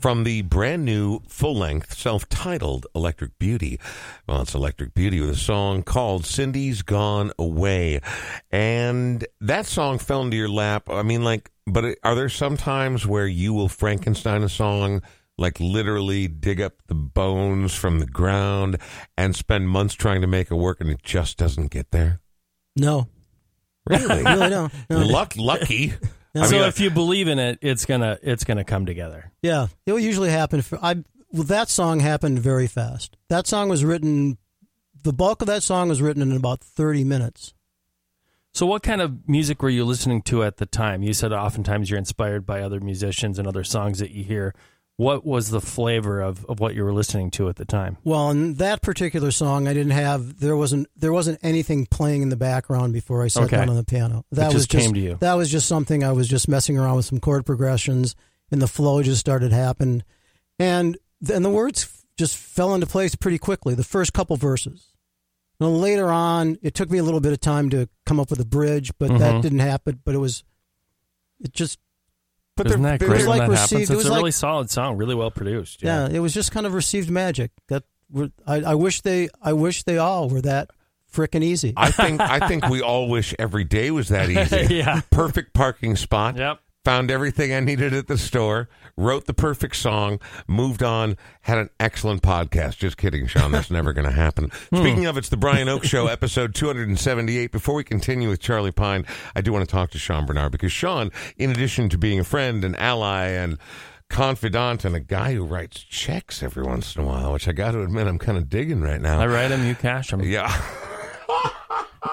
[0.06, 3.80] from the brand new full length, self titled Electric Beauty.
[4.28, 8.02] Well, it's Electric Beauty with a song called Cindy's Gone Away.
[8.52, 10.92] And that song fell into your lap.
[10.92, 15.02] I mean, like, but are there some times where you will Frankenstein a song?
[15.40, 18.78] Like literally dig up the bones from the ground
[19.18, 22.22] and spend months trying to make it work and it just doesn't get there?
[22.76, 23.08] No,
[23.88, 24.08] Really?
[24.24, 24.70] really no.
[24.90, 25.00] no.
[25.00, 25.94] Luck, lucky.
[26.36, 29.32] I so mean, if you believe in it, it's gonna it's gonna come together.
[29.42, 30.62] Yeah, it will usually happen.
[30.62, 33.18] For, I well, that song happened very fast.
[33.30, 34.38] That song was written.
[35.02, 37.54] The bulk of that song was written in about thirty minutes.
[38.54, 41.04] So, what kind of music were you listening to at the time?
[41.04, 44.54] You said oftentimes you're inspired by other musicians and other songs that you hear.
[44.98, 47.98] What was the flavor of, of what you were listening to at the time?
[48.06, 52.30] Well, in that particular song, I didn't have there wasn't there wasn't anything playing in
[52.30, 53.58] the background before I sat Okay.
[53.58, 54.24] down on the piano.
[54.32, 55.18] That was just came to you.
[55.20, 58.16] That was just something I was just messing around with some chord progressions,
[58.52, 60.04] and the flow just started happening,
[60.60, 63.76] and then the words just fell into place pretty quickly.
[63.76, 64.88] The first couple verses.
[65.60, 68.40] Now, later on, it took me a little bit of time to come up with
[68.40, 69.20] a bridge, but Mhm.
[69.20, 70.00] that didn't happen.
[70.06, 70.44] But it was,
[71.42, 71.80] it just
[72.56, 73.90] but Isn't they're that it was when like that received- happens?
[73.90, 75.84] it It's was a like- really solid song, really well produced.
[75.84, 77.52] yeah, it was just kind of received magic.
[77.68, 77.84] That
[78.48, 80.70] I, I wish they I wish they all were that
[81.14, 81.74] frickin' easy.
[81.76, 84.76] I think I think we all wish every day was that easy.
[84.76, 85.02] yeah.
[85.12, 86.38] Perfect parking spot.
[86.38, 86.60] Yep.
[86.86, 88.70] Found everything I needed at the store.
[88.96, 90.20] Wrote the perfect song.
[90.48, 91.18] Moved on.
[91.42, 92.78] Had an excellent podcast.
[92.78, 93.52] Just kidding, Sean.
[93.52, 94.52] That's never going to happen.
[94.70, 94.78] Hmm.
[94.78, 97.52] Speaking of, it's the Brian Oak Show, episode 278.
[97.52, 100.72] Before we continue with Charlie Pine, I do want to talk to Sean Bernard because
[100.72, 103.58] Sean, in addition to being a friend, an ally, and
[104.10, 107.72] confidant, and a guy who writes checks every once in a while, which I got
[107.72, 109.20] to admit I'm kind of digging right now.
[109.20, 110.22] I write them, you cash them.
[110.22, 110.52] Yeah.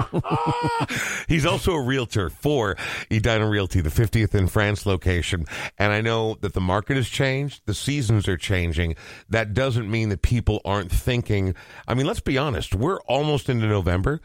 [1.28, 2.76] He's also a realtor for
[3.10, 5.46] Edina Realty, the 50th and France location.
[5.78, 8.96] And I know that the market has changed, the seasons are changing.
[9.28, 11.54] That doesn't mean that people aren't thinking.
[11.86, 14.20] I mean, let's be honest, we're almost into November.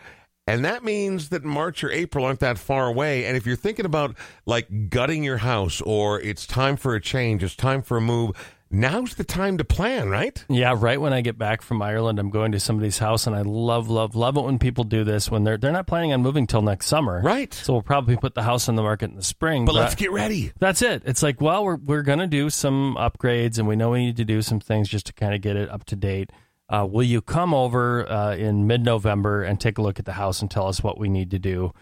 [0.49, 3.25] And that means that March or April aren't that far away.
[3.25, 7.43] And if you're thinking about like gutting your house or it's time for a change,
[7.43, 8.31] it's time for a move,
[8.69, 10.43] now's the time to plan, right?
[10.49, 13.41] Yeah, right when I get back from Ireland, I'm going to somebody's house, and I
[13.41, 16.47] love, love, love it when people do this when they're they're not planning on moving
[16.47, 17.21] till next summer.
[17.21, 17.53] Right.
[17.53, 19.65] So we'll probably put the house on the market in the spring.
[19.65, 20.51] But let's get ready.
[20.59, 21.03] That's it.
[21.05, 24.25] It's like, well, we're we're gonna do some upgrades, and we know we need to
[24.25, 26.31] do some things just to kind of get it up to date.
[26.69, 30.41] Uh, will you come over uh, in mid-November and take a look at the house
[30.41, 31.73] and tell us what we need to do?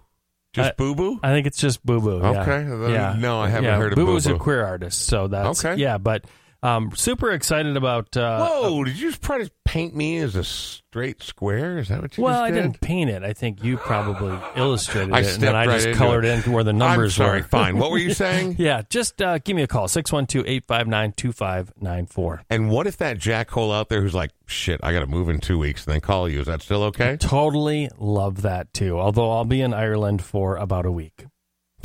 [0.53, 1.19] Just I- Boo Boo?
[1.23, 2.19] I think it's just Boo Boo.
[2.21, 2.41] Yeah.
[2.43, 3.15] Okay, Yeah.
[3.17, 3.77] no, I haven't yeah.
[3.77, 5.81] heard of Boo Boo Boo's a queer artist, so that's Okay.
[5.81, 6.25] Yeah, but
[6.65, 8.15] um, super excited about.
[8.17, 11.77] Uh, Whoa, did you just try to paint me as a straight square?
[11.77, 12.61] Is that what you well, I did?
[12.61, 13.23] didn't paint it.
[13.23, 16.45] I think you probably illustrated I it, and then I right just colored it.
[16.47, 17.47] in where the numbers I'm sorry, were.
[17.47, 17.77] fine.
[17.77, 18.55] What were you saying?
[18.57, 22.41] yeah, just uh, give me a call 612-859-2594.
[22.49, 25.39] And what if that jackhole out there who's like, shit, I got to move in
[25.39, 26.39] two weeks and then call you?
[26.41, 27.17] Is that still okay?
[27.17, 28.99] Totally love that too.
[28.99, 31.25] Although I'll be in Ireland for about a week.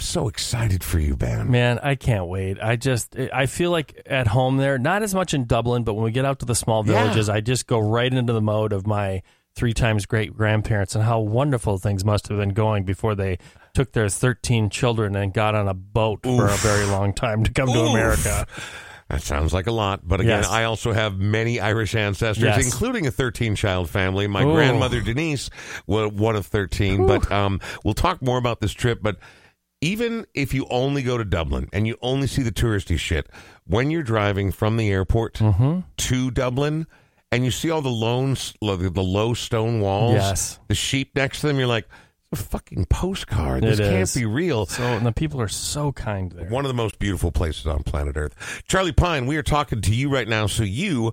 [0.01, 1.51] I'm so excited for you, Ben.
[1.51, 2.59] Man, I can't wait.
[2.59, 6.05] I just I feel like at home there, not as much in Dublin, but when
[6.05, 7.03] we get out to the small Yeah.
[7.03, 9.21] villages, I just go right into the mode of my
[9.55, 13.37] three times great grandparents and how wonderful things must have been going before they
[13.75, 17.53] took their 13 children and got on a boat for a very long time to
[17.53, 18.47] come to America.
[19.11, 20.01] That sounds like a lot.
[20.09, 20.49] But again, Yes.
[20.51, 22.65] I also have many Irish ancestors, Yes.
[22.65, 24.27] including a 13 child family.
[24.29, 24.55] My Ooh.
[24.55, 25.51] grandmother, Denise,
[25.87, 27.07] was one of 13.
[27.07, 29.01] But um, we'll talk more about this trip.
[29.03, 29.17] But
[29.81, 33.29] even if you only go to Dublin and you only see the touristy shit,
[33.67, 35.81] when you're driving from the airport Mm-hmm.
[35.97, 36.87] to Dublin
[37.33, 40.59] and you see all the lone, the low stone walls, Yes.
[40.69, 41.89] the sheep next to them, you're like,
[42.33, 43.65] a fucking postcard.
[43.65, 44.15] It This can't is.
[44.15, 44.65] be real.
[44.65, 46.49] So and the people are so kind there.
[46.49, 48.63] One of the most beautiful places on planet Earth.
[48.69, 50.47] Charlie Pine, we are talking to you right now.
[50.47, 51.13] So you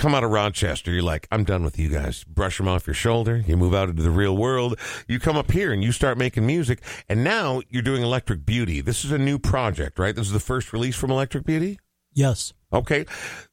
[0.00, 0.90] come out of Rochester.
[0.90, 2.24] You're like, I'm done with you guys.
[2.24, 3.44] Brush them off your shoulder.
[3.46, 4.78] You move out into the real world.
[5.06, 6.82] You come up here and you start making music.
[7.08, 8.80] And now you're doing Electric Beauty.
[8.80, 10.16] This is a new project, right?
[10.16, 11.78] This is the first release from Electric Beauty?
[12.14, 12.52] yes.
[12.72, 13.04] Okay.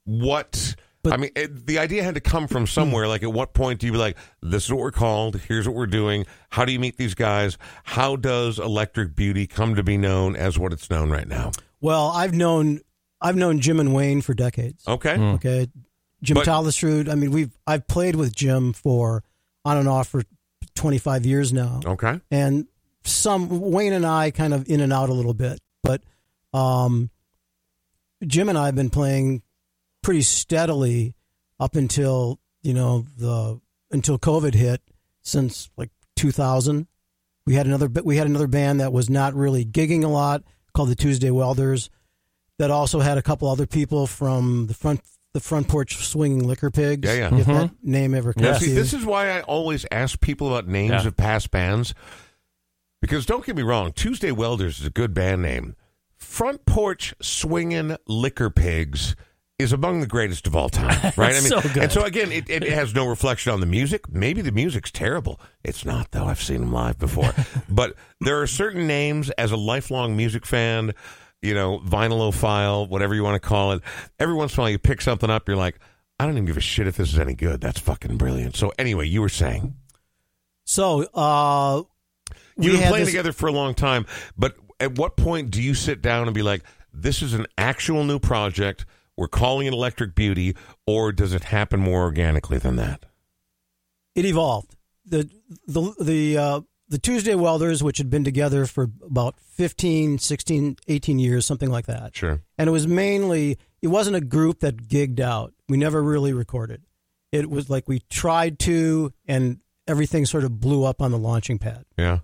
[0.06, 3.08] What But- I mean, it, the idea had to come from somewhere.
[3.08, 5.38] Like, at what point do you be like, "This is what we're called.
[5.48, 6.26] Here's what we're doing.
[6.52, 7.58] How do you meet these guys?
[7.84, 12.10] How does Electric Beauty come to be known as what it's known right now?" Well,
[12.10, 12.82] I've known
[13.20, 14.88] I've known Jim and Wayne for decades.
[14.88, 15.24] Okay, hmm.
[15.36, 15.68] Okay,
[16.28, 16.46] Jim But-.
[17.10, 19.24] I mean, we've I've played with Jim for
[19.64, 20.24] on and off for
[20.76, 22.68] 25 years now, okay, and
[23.06, 26.02] some Wayne and I kind of in and out a little bit, but
[26.54, 27.10] um,
[28.26, 29.42] Jim and I have been playing
[30.04, 31.16] pretty steadily
[31.62, 33.62] up until you know the
[33.92, 34.82] until COVID hit
[35.22, 36.88] since like 2000.
[37.46, 40.90] We had another we had another band that was not really gigging a lot called
[40.90, 41.90] the Tuesday Welders
[42.60, 45.00] that also had a couple other people from the front
[45.38, 47.08] the front porch swinging liquor pigs.
[47.08, 47.38] Yeah, yeah.
[47.40, 47.92] If that mm-hmm.
[47.92, 51.04] name ever comes Now, to see, this is why I always ask people about names
[51.04, 51.08] Yeah.
[51.08, 51.94] of past bands.
[53.02, 55.76] Because don't get me wrong, Tuesday Welders is a good band name.
[56.16, 59.16] Front Porch Swinging Liquor Pigs
[59.60, 61.36] is among the greatest of all time, right?
[61.36, 61.78] It's so good.
[61.78, 64.10] and so again, it, it has no reflection on the music.
[64.10, 65.40] Maybe the music's terrible.
[65.64, 66.26] It's not, though.
[66.26, 67.32] I've seen them live before.
[67.70, 70.96] but there are certain names as a lifelong music fan,
[71.48, 73.82] you know, vinylophile, whatever you want to call it.
[74.20, 75.80] Every once in a while, you pick something up, you're like,
[76.20, 77.62] I don't even give a shit if this is any good.
[77.62, 78.56] That's fucking brilliant.
[78.56, 79.76] So anyway, you were saying.
[80.66, 81.84] so uh,
[82.58, 84.06] You've been playing this- together for a long time,
[84.38, 88.04] but at what point do you sit down and be like, "This is an actual
[88.04, 88.86] new project.
[89.16, 90.56] We're calling it Electric Beauty,"
[90.86, 93.06] or does it happen more organically than that?
[94.16, 94.76] it evolved.
[95.06, 95.30] The
[95.68, 101.20] the the uh, the Tuesday Welders, which had been together for about 15, 16, 18
[101.20, 102.16] years, something like that.
[102.16, 102.42] Sure.
[102.58, 105.54] And it was mainly it wasn't a group that gigged out.
[105.70, 106.84] We never really recorded.
[107.32, 111.60] It was like we tried to and everything sort of blew up on the launching
[111.60, 111.86] pad.
[111.98, 112.20] Yeah.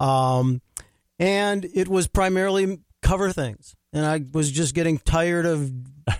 [0.00, 0.62] Um,
[1.18, 3.74] and it was primarily cover things.
[3.92, 5.70] And I was just getting tired of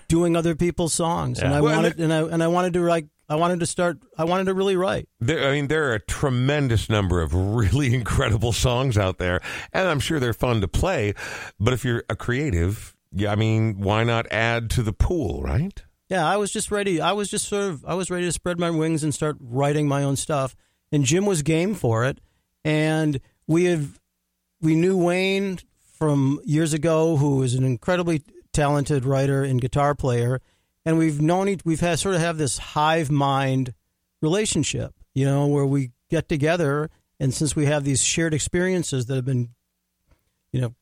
[0.08, 1.40] doing other people's songs.
[1.40, 3.98] And I Well, wanted and I and I wanted to write I wanted to start
[4.18, 5.08] I wanted to really write.
[5.20, 9.40] There, I mean, there are a tremendous number of really incredible songs out there,
[9.72, 11.14] and I'm sure they're fun to play.
[11.58, 15.82] But if you're a creative, yeah, I mean, why not add to the pool, right?
[16.08, 17.00] Yeah, I was just ready.
[17.00, 19.88] I was just sort of I was ready to spread my wings and start writing
[19.88, 20.54] my own stuff.
[20.92, 22.20] And Jim was game for it.
[22.64, 23.98] And we have
[24.60, 28.22] we knew Wayne from years ago, who is an incredibly
[28.52, 30.40] talented writer and guitar player.
[30.86, 33.72] And we've known each, we've had sort of have this hive mind
[34.20, 39.14] relationship, you know, where we get together and since we have these shared experiences that
[39.14, 39.50] have been,
[40.52, 40.74] you know,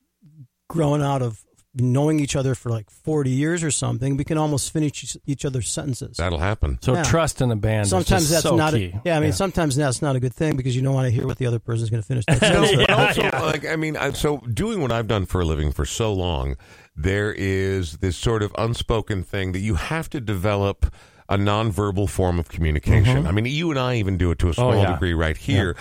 [0.68, 1.44] growing out of
[1.74, 5.44] knowing each other for like 40 years or something, we can almost finish each- each
[5.44, 6.16] other's sentences.
[6.18, 6.78] That'll happen.
[6.82, 7.03] So Yeah.
[7.03, 7.88] trust in a band.
[7.88, 8.92] Sometimes is that's so not key.
[8.94, 11.11] a, yeah, I mean sometimes that's not a good thing because you don't want to
[11.11, 12.86] hear what the other person's going to finish that No, sentence with.
[12.88, 15.86] but also, like, I mean, I, so doing what I've done for a living for
[15.86, 16.57] so long,
[16.97, 20.93] there is this sort of unspoken thing that you have to develop
[21.28, 23.26] a nonverbal form of communication.
[23.26, 24.78] I mean, you and I even do it to a small Mm-hmm.
[24.78, 24.93] Oh, yeah.
[24.93, 25.76] degree right here.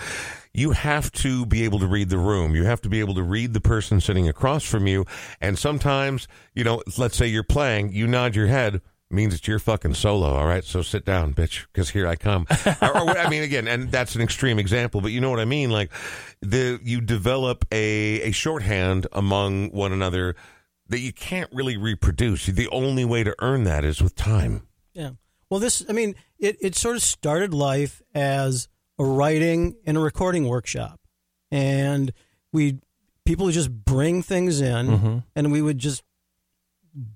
[0.54, 2.54] You have to be able to read the room.
[2.54, 5.04] You have to be able to read the person sitting across from you.
[5.40, 9.58] And sometimes, you know, let's say you're playing, you nod your head means it's your
[9.58, 10.28] fucking solo.
[10.28, 12.46] All right, so sit down, bitch, because here I come.
[12.82, 15.44] or, or, I mean, again, and that's an extreme example, but you know what I
[15.44, 15.70] mean.
[15.70, 15.90] Like
[16.40, 20.34] the you develop a a shorthand among one another
[20.92, 22.46] that you can't really reproduce.
[22.46, 24.68] The only way to earn that is with time.
[24.92, 25.12] Yeah.
[25.48, 28.68] Well, this, I mean, it, it sort of started life as
[28.98, 31.00] a writing and a recording workshop.
[31.50, 32.12] And
[32.52, 32.78] we,
[33.24, 35.18] people would just bring things in mm-hmm.
[35.34, 36.02] and we would just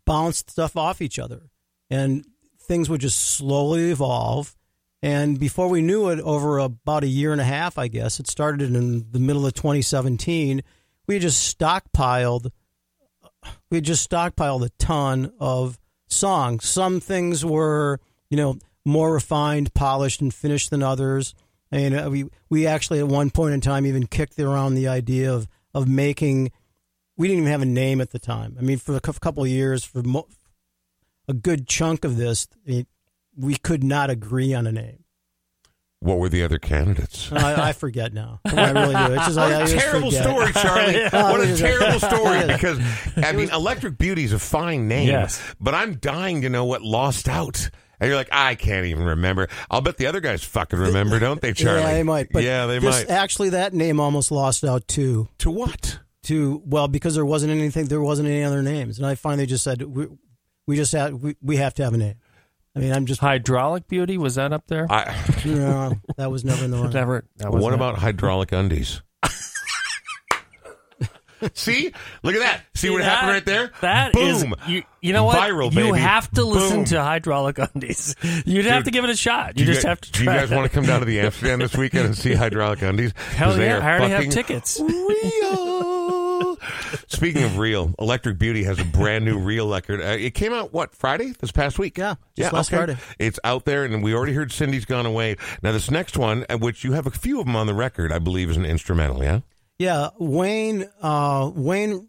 [0.06, 1.50] bounce stuff off each other.
[1.90, 2.24] And
[2.58, 4.56] things would just slowly evolve.
[5.02, 8.26] And before we knew it, over about a year and a half, I guess, it
[8.26, 10.62] started in the middle of 2017,
[11.06, 12.50] we had just stockpiled
[13.70, 15.78] we just stockpiled a ton of
[16.08, 16.66] songs.
[16.66, 21.34] Some things were, you know, more refined, polished, and finished than others.
[21.70, 25.32] And uh, we we actually at one point in time even kicked around the idea
[25.32, 26.52] of of making.
[27.16, 28.56] We didn't even have a name at the time.
[28.58, 30.28] I mean, for a couple of years, for mo-
[31.26, 32.86] a good chunk of this, it,
[33.34, 35.04] we could not agree on a name.
[36.00, 37.32] What were the other candidates?
[37.32, 38.40] I, I forget now.
[38.44, 39.14] I really do.
[39.14, 40.22] It's just, I, I What a just terrible forget.
[40.24, 41.02] story, Charlie.
[41.12, 42.46] Oh, what a terrible story.
[42.46, 42.78] Because
[43.16, 45.42] I mean, Electric Beauty is a fine name, Yes.
[45.58, 47.70] but I'm dying to know what lost out.
[47.98, 49.48] And you're like, I can't even remember.
[49.70, 51.80] I'll bet the other guys fucking remember, don't they, Charlie?
[51.80, 52.28] Yeah, they might.
[52.30, 53.10] But yeah, they this, might.
[53.10, 55.28] Actually, that name almost lost out too.
[55.38, 56.00] to what?
[56.24, 59.62] to well because there wasn't anything there wasn't any other names and i finally just
[59.62, 60.08] said we,
[60.66, 62.16] we just had we, we have to have a name
[62.76, 64.86] i mean i'm just Hydraulic Beauty was that up there?
[64.90, 67.24] I, no, that was never in the running Never.
[67.38, 69.02] That was what not- about hydraulic undies?
[71.52, 71.92] See?
[72.22, 72.62] Look at that.
[72.74, 73.70] See, what that- happened right there?
[73.82, 74.22] That Boom.
[74.28, 75.36] is- you, you know what?
[75.38, 75.86] Viral, baby.
[75.88, 76.84] You have to listen Boom.
[76.86, 78.14] to hydraulic undies.
[78.46, 79.54] You'd have to give it a shot.
[79.54, 80.54] Do You, just guys- have to Do you guys it.
[80.56, 83.12] want to come down to the Amsterdam this weekend and see hydraulic undies?
[83.34, 83.78] Hell yeah!
[83.78, 84.80] I already have tickets.
[84.80, 85.95] Real.
[87.16, 90.02] Speaking of real, Electric Beauty has a brand new real record.
[90.02, 91.96] Uh, it came out what Friday this past week?
[91.96, 92.98] Yeah, just last Friday.
[93.18, 95.36] It's out there, and we already heard Cindy's Gone Away.
[95.62, 98.12] Now this next one, uh, which you have a few of them on the record,
[98.12, 99.22] I believe, is an instrumental.
[99.24, 99.40] Yeah.
[99.78, 100.90] Yeah, Wayne.
[101.00, 102.08] Uh, Wayne.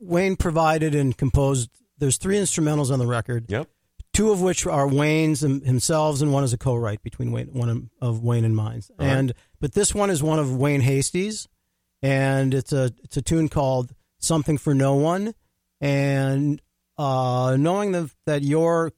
[0.00, 1.70] Wayne provided and composed.
[1.96, 3.44] There's three instrumentals on the record.
[3.48, 3.68] Yep.
[4.12, 8.20] Two of which are Wayne's himself, and one is a co-write between Wayne, one of
[8.20, 8.82] Wayne and mine.
[8.98, 9.06] Right.
[9.06, 11.46] And but this one is one of Wayne Hasty's,
[12.02, 15.34] and it's a it's a tune called "Something for No One."
[15.80, 16.60] And
[16.98, 18.92] uh, knowing that that you're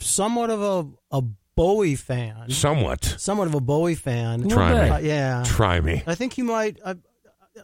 [0.00, 1.22] somewhat of a a
[1.56, 3.02] Bowie fan, Somewhat.
[3.18, 4.88] somewhat of a Bowie fan, Try me.
[4.90, 6.04] uh, yeah, Try me.
[6.06, 6.78] I think you might.
[6.86, 6.94] I,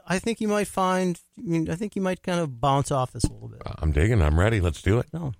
[0.05, 1.21] I think you might find.
[1.39, 3.63] I mean, I think you might kind of bounce off this a little bit.
[3.79, 4.21] I'm digging.
[4.21, 4.61] I'm ready.
[4.61, 5.07] Let's do it.
[5.13, 5.33] No.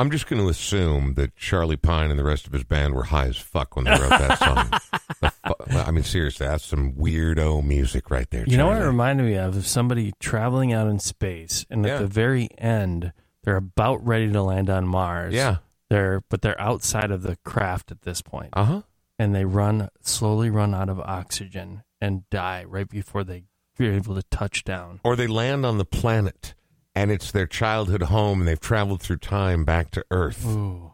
[0.00, 3.04] I'm just going to assume that Charlie Pine and the rest of his band were
[3.04, 5.30] high as fuck when they wrote that song.
[5.46, 8.44] Fu- I mean, seriously, that's some weirdo music right there.
[8.46, 8.86] You know what it Charlie.
[8.92, 9.56] reminded me of?
[9.56, 11.94] Of somebody traveling out in space, and Yeah.
[11.96, 13.12] at the very end,
[13.44, 15.34] they're about ready to land on Mars.
[15.34, 15.56] Yeah.
[15.88, 18.82] They're but they're outside of the craft at this point, Uh huh.
[19.18, 23.44] and they run slowly run out of oxygen and die right before they
[23.80, 25.00] are able to touch down.
[25.02, 26.54] Or they land on the planet
[26.94, 30.44] and it's their childhood home and they've traveled through time back to Earth.
[30.46, 30.92] Ooh.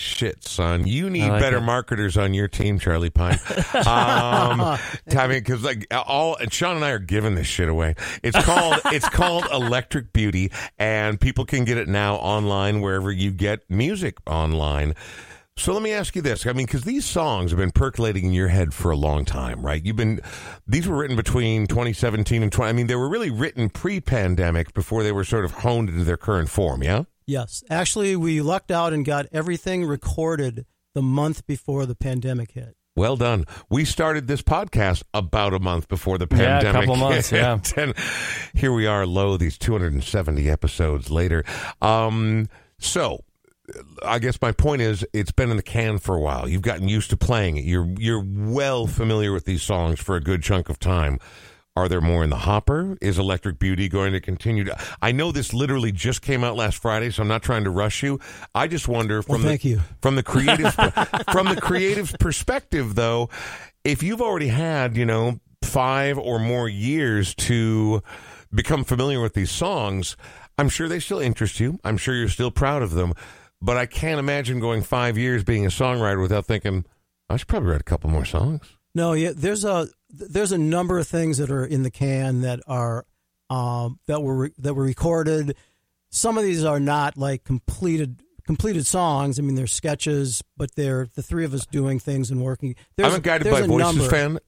[0.00, 1.62] Shit, son, you need like better it.
[1.62, 3.34] marketers on your team, Charlie Pine.
[3.74, 4.78] um, I
[5.28, 7.96] mean, because like all and Sean and I are giving this shit away.
[8.22, 13.30] It's called it's called Electric Beauty, and people can get it now online wherever you
[13.30, 14.94] get music online.
[15.60, 18.32] So let me ask you this: I mean, because these songs have been percolating in
[18.32, 19.84] your head for a long time, right?
[19.84, 20.20] You've been
[20.66, 22.68] these were written between 2017 and 20.
[22.68, 26.16] I mean, they were really written pre-pandemic before they were sort of honed into their
[26.16, 26.82] current form.
[26.82, 27.04] Yeah.
[27.26, 32.74] Yes, actually, we lucked out and got everything recorded the month before the pandemic hit.
[32.96, 33.44] Well done.
[33.68, 36.62] We started this podcast about a month before the pandemic.
[36.62, 36.88] Yeah, a pandemic.
[36.88, 37.38] couple months, hit.
[37.38, 37.58] yeah.
[37.76, 37.94] and
[38.54, 41.44] here we are, lo these 270 episodes later.
[41.80, 42.48] Um,
[42.78, 43.24] so,
[44.04, 46.48] I guess my point is, it's been in the can for a while.
[46.48, 47.64] You've gotten used to playing it.
[47.64, 51.18] You're you're well familiar with these songs for a good chunk of time.
[51.76, 52.98] Are there more in the hopper?
[53.00, 54.76] Is Electric Beauty going to continue to?
[55.00, 58.02] I know this literally just came out last Friday, so I'm not trying to rush
[58.02, 58.18] you.
[58.54, 59.80] I just wonder from Well, thank the you.
[60.02, 60.74] from the creative
[61.32, 63.30] from the creative perspective, though,
[63.84, 68.02] if you've already had you know five or more years to
[68.52, 70.16] become familiar with these songs,
[70.58, 71.78] I'm sure they still interest you.
[71.84, 73.14] I'm sure you're still proud of them,
[73.62, 76.84] but I can't imagine going five years being a songwriter without thinking
[77.28, 78.66] I should probably write a couple more songs.
[78.94, 82.60] No, yeah, there's a there's a number of things that are in the can that
[82.66, 83.06] are
[83.48, 85.56] um, that were re- that were recorded.
[86.10, 89.38] Some of these are not like completed completed songs.
[89.38, 92.74] I mean, they're sketches, but they're the three of us doing things and working.
[92.96, 94.10] There's, I'm a Guided by a Voices number.
[94.10, 94.38] fan.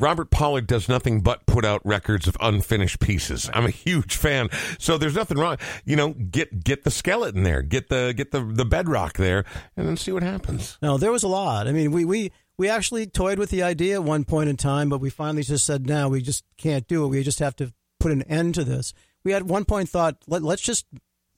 [0.00, 3.50] Robert Pollard does nothing but put out records of unfinished pieces.
[3.52, 4.48] I'm a huge fan.
[4.78, 5.58] So there's nothing wrong.
[5.84, 9.44] You know, get get the skeleton there, get the get the the bedrock there,
[9.76, 10.78] and then see what happens.
[10.82, 11.68] No, there was a lot.
[11.68, 14.88] I mean, we we we actually toyed with the idea at one point in time,
[14.88, 17.08] but we finally just said, no, we just can't do it.
[17.08, 18.92] We just have to put an end to this.
[19.24, 20.86] We at one point thought, Let, let's just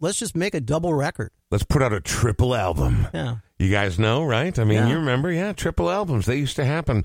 [0.01, 1.31] let's just make a double record.
[1.51, 3.07] Let's put out a triple album.
[3.15, 3.37] Yeah.
[3.63, 4.59] You guys know, right?
[4.59, 4.89] I mean, Yeah.
[4.89, 6.27] you remember, yeah, triple albums.
[6.27, 7.05] They used to happen.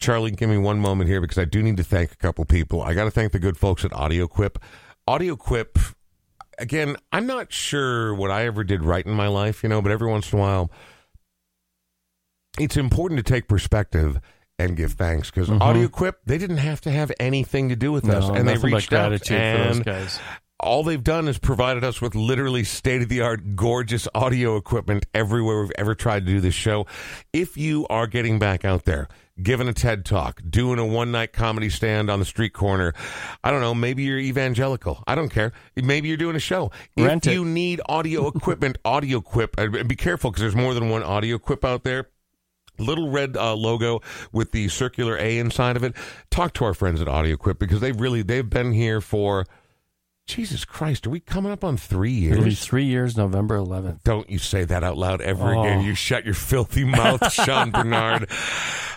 [0.00, 2.82] Charlie, give me one moment here because I do need to thank a couple people.
[2.82, 4.56] I got to thank the good folks at AudioQuip.
[5.08, 5.94] AudioQuip,
[6.58, 9.92] again, I'm not sure what I ever did right in my life, you know, but
[9.92, 10.72] every once in a while,
[12.58, 14.20] it's important to take perspective
[14.58, 15.62] and give thanks because mm-hmm.
[15.62, 18.92] AudioQuip, they didn't have to have anything to do with us, No, and they reached
[18.92, 19.12] out.
[19.12, 20.18] for those and guys.
[20.64, 25.06] All they've done is provided us with literally state of the art, gorgeous audio equipment
[25.14, 26.86] everywhere we've ever tried to do this show.
[27.32, 29.08] If you are getting back out there,
[29.42, 32.94] giving a TED talk, doing a one night comedy stand on the street corner,
[33.44, 35.04] I don't know, maybe you're evangelical.
[35.06, 35.52] I don't care.
[35.76, 36.70] Maybe you're doing a show.
[36.96, 37.34] Rent if it.
[37.34, 41.38] you need audio equipment, audio quip, uh, be careful because there's more than one audio
[41.38, 42.08] quip out there
[42.78, 44.00] little red uh, logo
[44.32, 45.94] with the circular A inside of it.
[46.30, 49.46] Talk to our friends at Audio AudioQuip because they've really they've been here for
[50.26, 51.06] Jesus Christ.
[51.06, 52.64] Are we coming up on three It'll be years?
[52.64, 54.02] three years, November 11th.
[54.04, 55.62] Don't you say that out loud ever Oh.
[55.64, 55.84] again.
[55.84, 58.30] You shut your filthy mouth, Sean Bernard.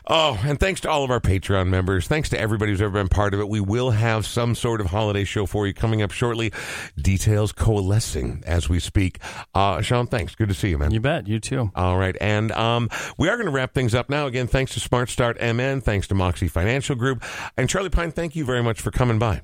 [0.10, 2.08] Oh, and thanks to all of our Patreon members.
[2.08, 3.50] Thanks to everybody who's ever been part of it.
[3.50, 6.54] We will have some sort of holiday show for you coming up shortly.
[6.98, 9.20] Details coalescing as we speak.
[9.54, 10.34] Uh, Sean, thanks.
[10.34, 10.92] Good to see you, man.
[10.92, 11.28] You bet.
[11.28, 11.72] You too.
[11.76, 12.16] All right.
[12.22, 14.28] And um, we are going to wrap things up now.
[14.28, 17.22] Again, thanks to Smart Start MN, thanks to Moxie Financial Group.
[17.58, 19.42] And Charlie Pine, thank you very much for coming by.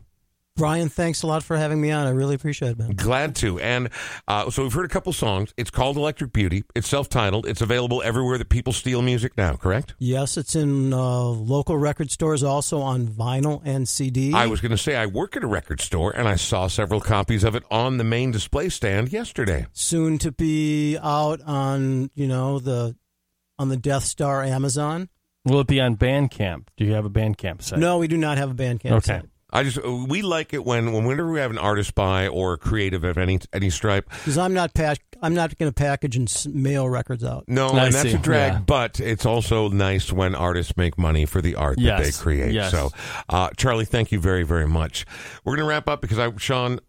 [0.55, 2.05] Brian, thanks a lot for having me on.
[2.05, 2.91] I really appreciate it, man.
[2.91, 3.59] Glad to.
[3.59, 3.89] And
[4.27, 5.51] uh, so we've heard a couple songs.
[5.57, 6.63] It's called Electric Beauty.
[6.75, 7.47] It's self titled.
[7.47, 9.95] It's available everywhere that people steal music now, correct?
[9.97, 14.31] Yes, it's in uh, local record stores, also on vinyl and CD.
[14.33, 17.01] I was going to say, I work at a record store and I saw several
[17.01, 19.65] copies of it on the main display stand yesterday.
[19.73, 22.95] soon to be out on you know the
[23.57, 25.09] on the Death Star Amazon.
[25.45, 26.67] Will it be on Bandcamp?
[26.77, 27.79] Do you have a Bandcamp site?
[27.79, 29.17] No, we do not have a Bandcamp Okay.
[29.19, 29.25] site
[29.55, 33.03] I just we like it when whenever we have an artist by or a creative
[33.03, 34.09] of any any stripe.
[34.09, 37.45] because I'm not pack I'm not going to package and mail records out.
[37.47, 38.15] No, I and that's see.
[38.15, 38.59] a drag, Yeah.
[38.59, 42.51] but it's also nice when artists make money for the art that they create.
[42.51, 42.71] Yes.
[42.71, 42.89] So,
[43.29, 45.05] uh, Charlie, thank you very, very much.
[45.45, 46.81] We're going to wrap up because I, Sean,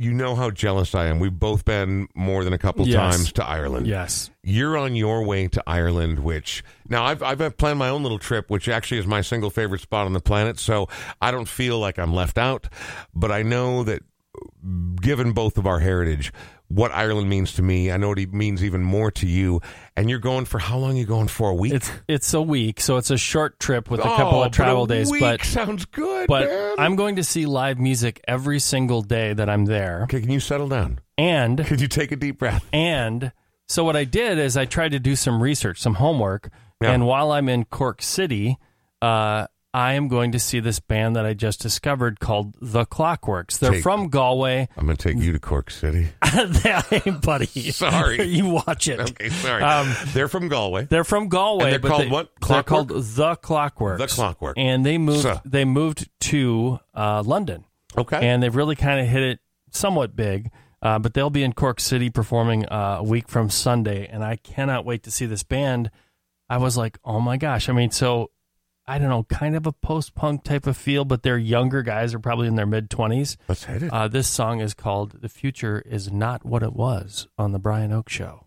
[0.00, 1.18] you know how jealous I am.
[1.18, 2.96] We've both been more than a couple Yes.
[3.16, 3.86] times to Ireland.
[3.86, 4.30] Yes.
[4.42, 8.48] You're on your way to Ireland, which now I've I've planned my own little trip,
[8.48, 10.58] which actually is my single favorite spot on the planet.
[10.58, 10.88] So
[11.20, 12.66] I don't feel like I'm left out,
[13.14, 14.02] but I know that
[15.02, 16.32] given both of our heritage,
[16.72, 19.60] what Ireland means to me, I know it means even more to you.
[19.96, 20.92] And you're going for how long?
[20.92, 21.72] Are you going for a week?
[21.74, 24.52] It's it's a week, so it's a short trip with a Oh, couple but of
[24.52, 25.10] travel a days.
[25.10, 26.74] But sounds good, but man.
[26.78, 30.02] I'm going to see live music every single day that I'm there.
[30.04, 30.20] okay.
[30.20, 31.00] Can you settle down?
[31.18, 32.64] And Could you take a deep breath?
[32.72, 33.32] and
[33.68, 36.50] so what I did is I tried to do some research, some homework,
[36.80, 36.92] Yeah.
[36.92, 38.58] and while I'm in Cork City,
[39.02, 43.58] uh, I am going to see this band that I just discovered called The Clockworks.
[43.60, 44.68] They're Take- from Galway.
[44.76, 46.08] I'm going to take you to Cork City.
[46.24, 47.46] hey, buddy.
[47.70, 48.22] Sorry.
[48.28, 48.98] you watch it.
[48.98, 49.62] Okay, sorry.
[49.62, 50.86] Um, they're from Galway.
[50.86, 51.74] They're from Galway.
[51.74, 52.30] And they're called they- what?
[52.48, 53.98] They're called The Clockworks.
[53.98, 54.58] The Clockwork.
[54.58, 55.22] And they moved.
[55.22, 57.64] So- They moved to uh, London,
[57.96, 58.18] Okay.
[58.20, 59.38] and they've really kind of hit it
[59.70, 60.50] somewhat big.
[60.82, 64.36] Uh, but they'll be in Cork City performing uh, a week from Sunday, and I
[64.36, 65.90] cannot wait to see this band.
[66.48, 67.68] I was like, oh my gosh!
[67.68, 68.30] I mean, so
[68.90, 72.10] I don't know, kind of a post punk type of feel, but they're younger guys.
[72.10, 73.36] They're probably in their mid twenties.
[73.46, 73.92] Let's hit it.
[73.92, 77.92] Uh, this song is called "The Future Is Not What It Was" on the Brian
[77.92, 78.46] Oake Show.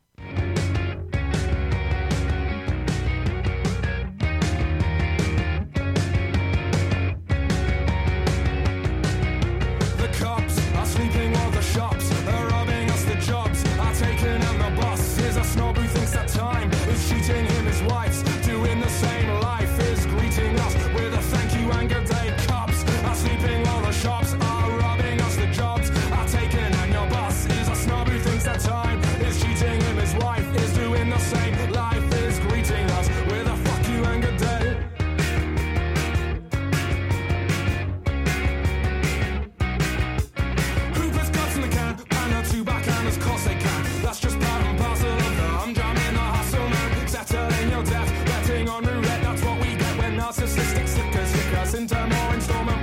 [51.83, 52.82] in turmoil oh, and storm oh.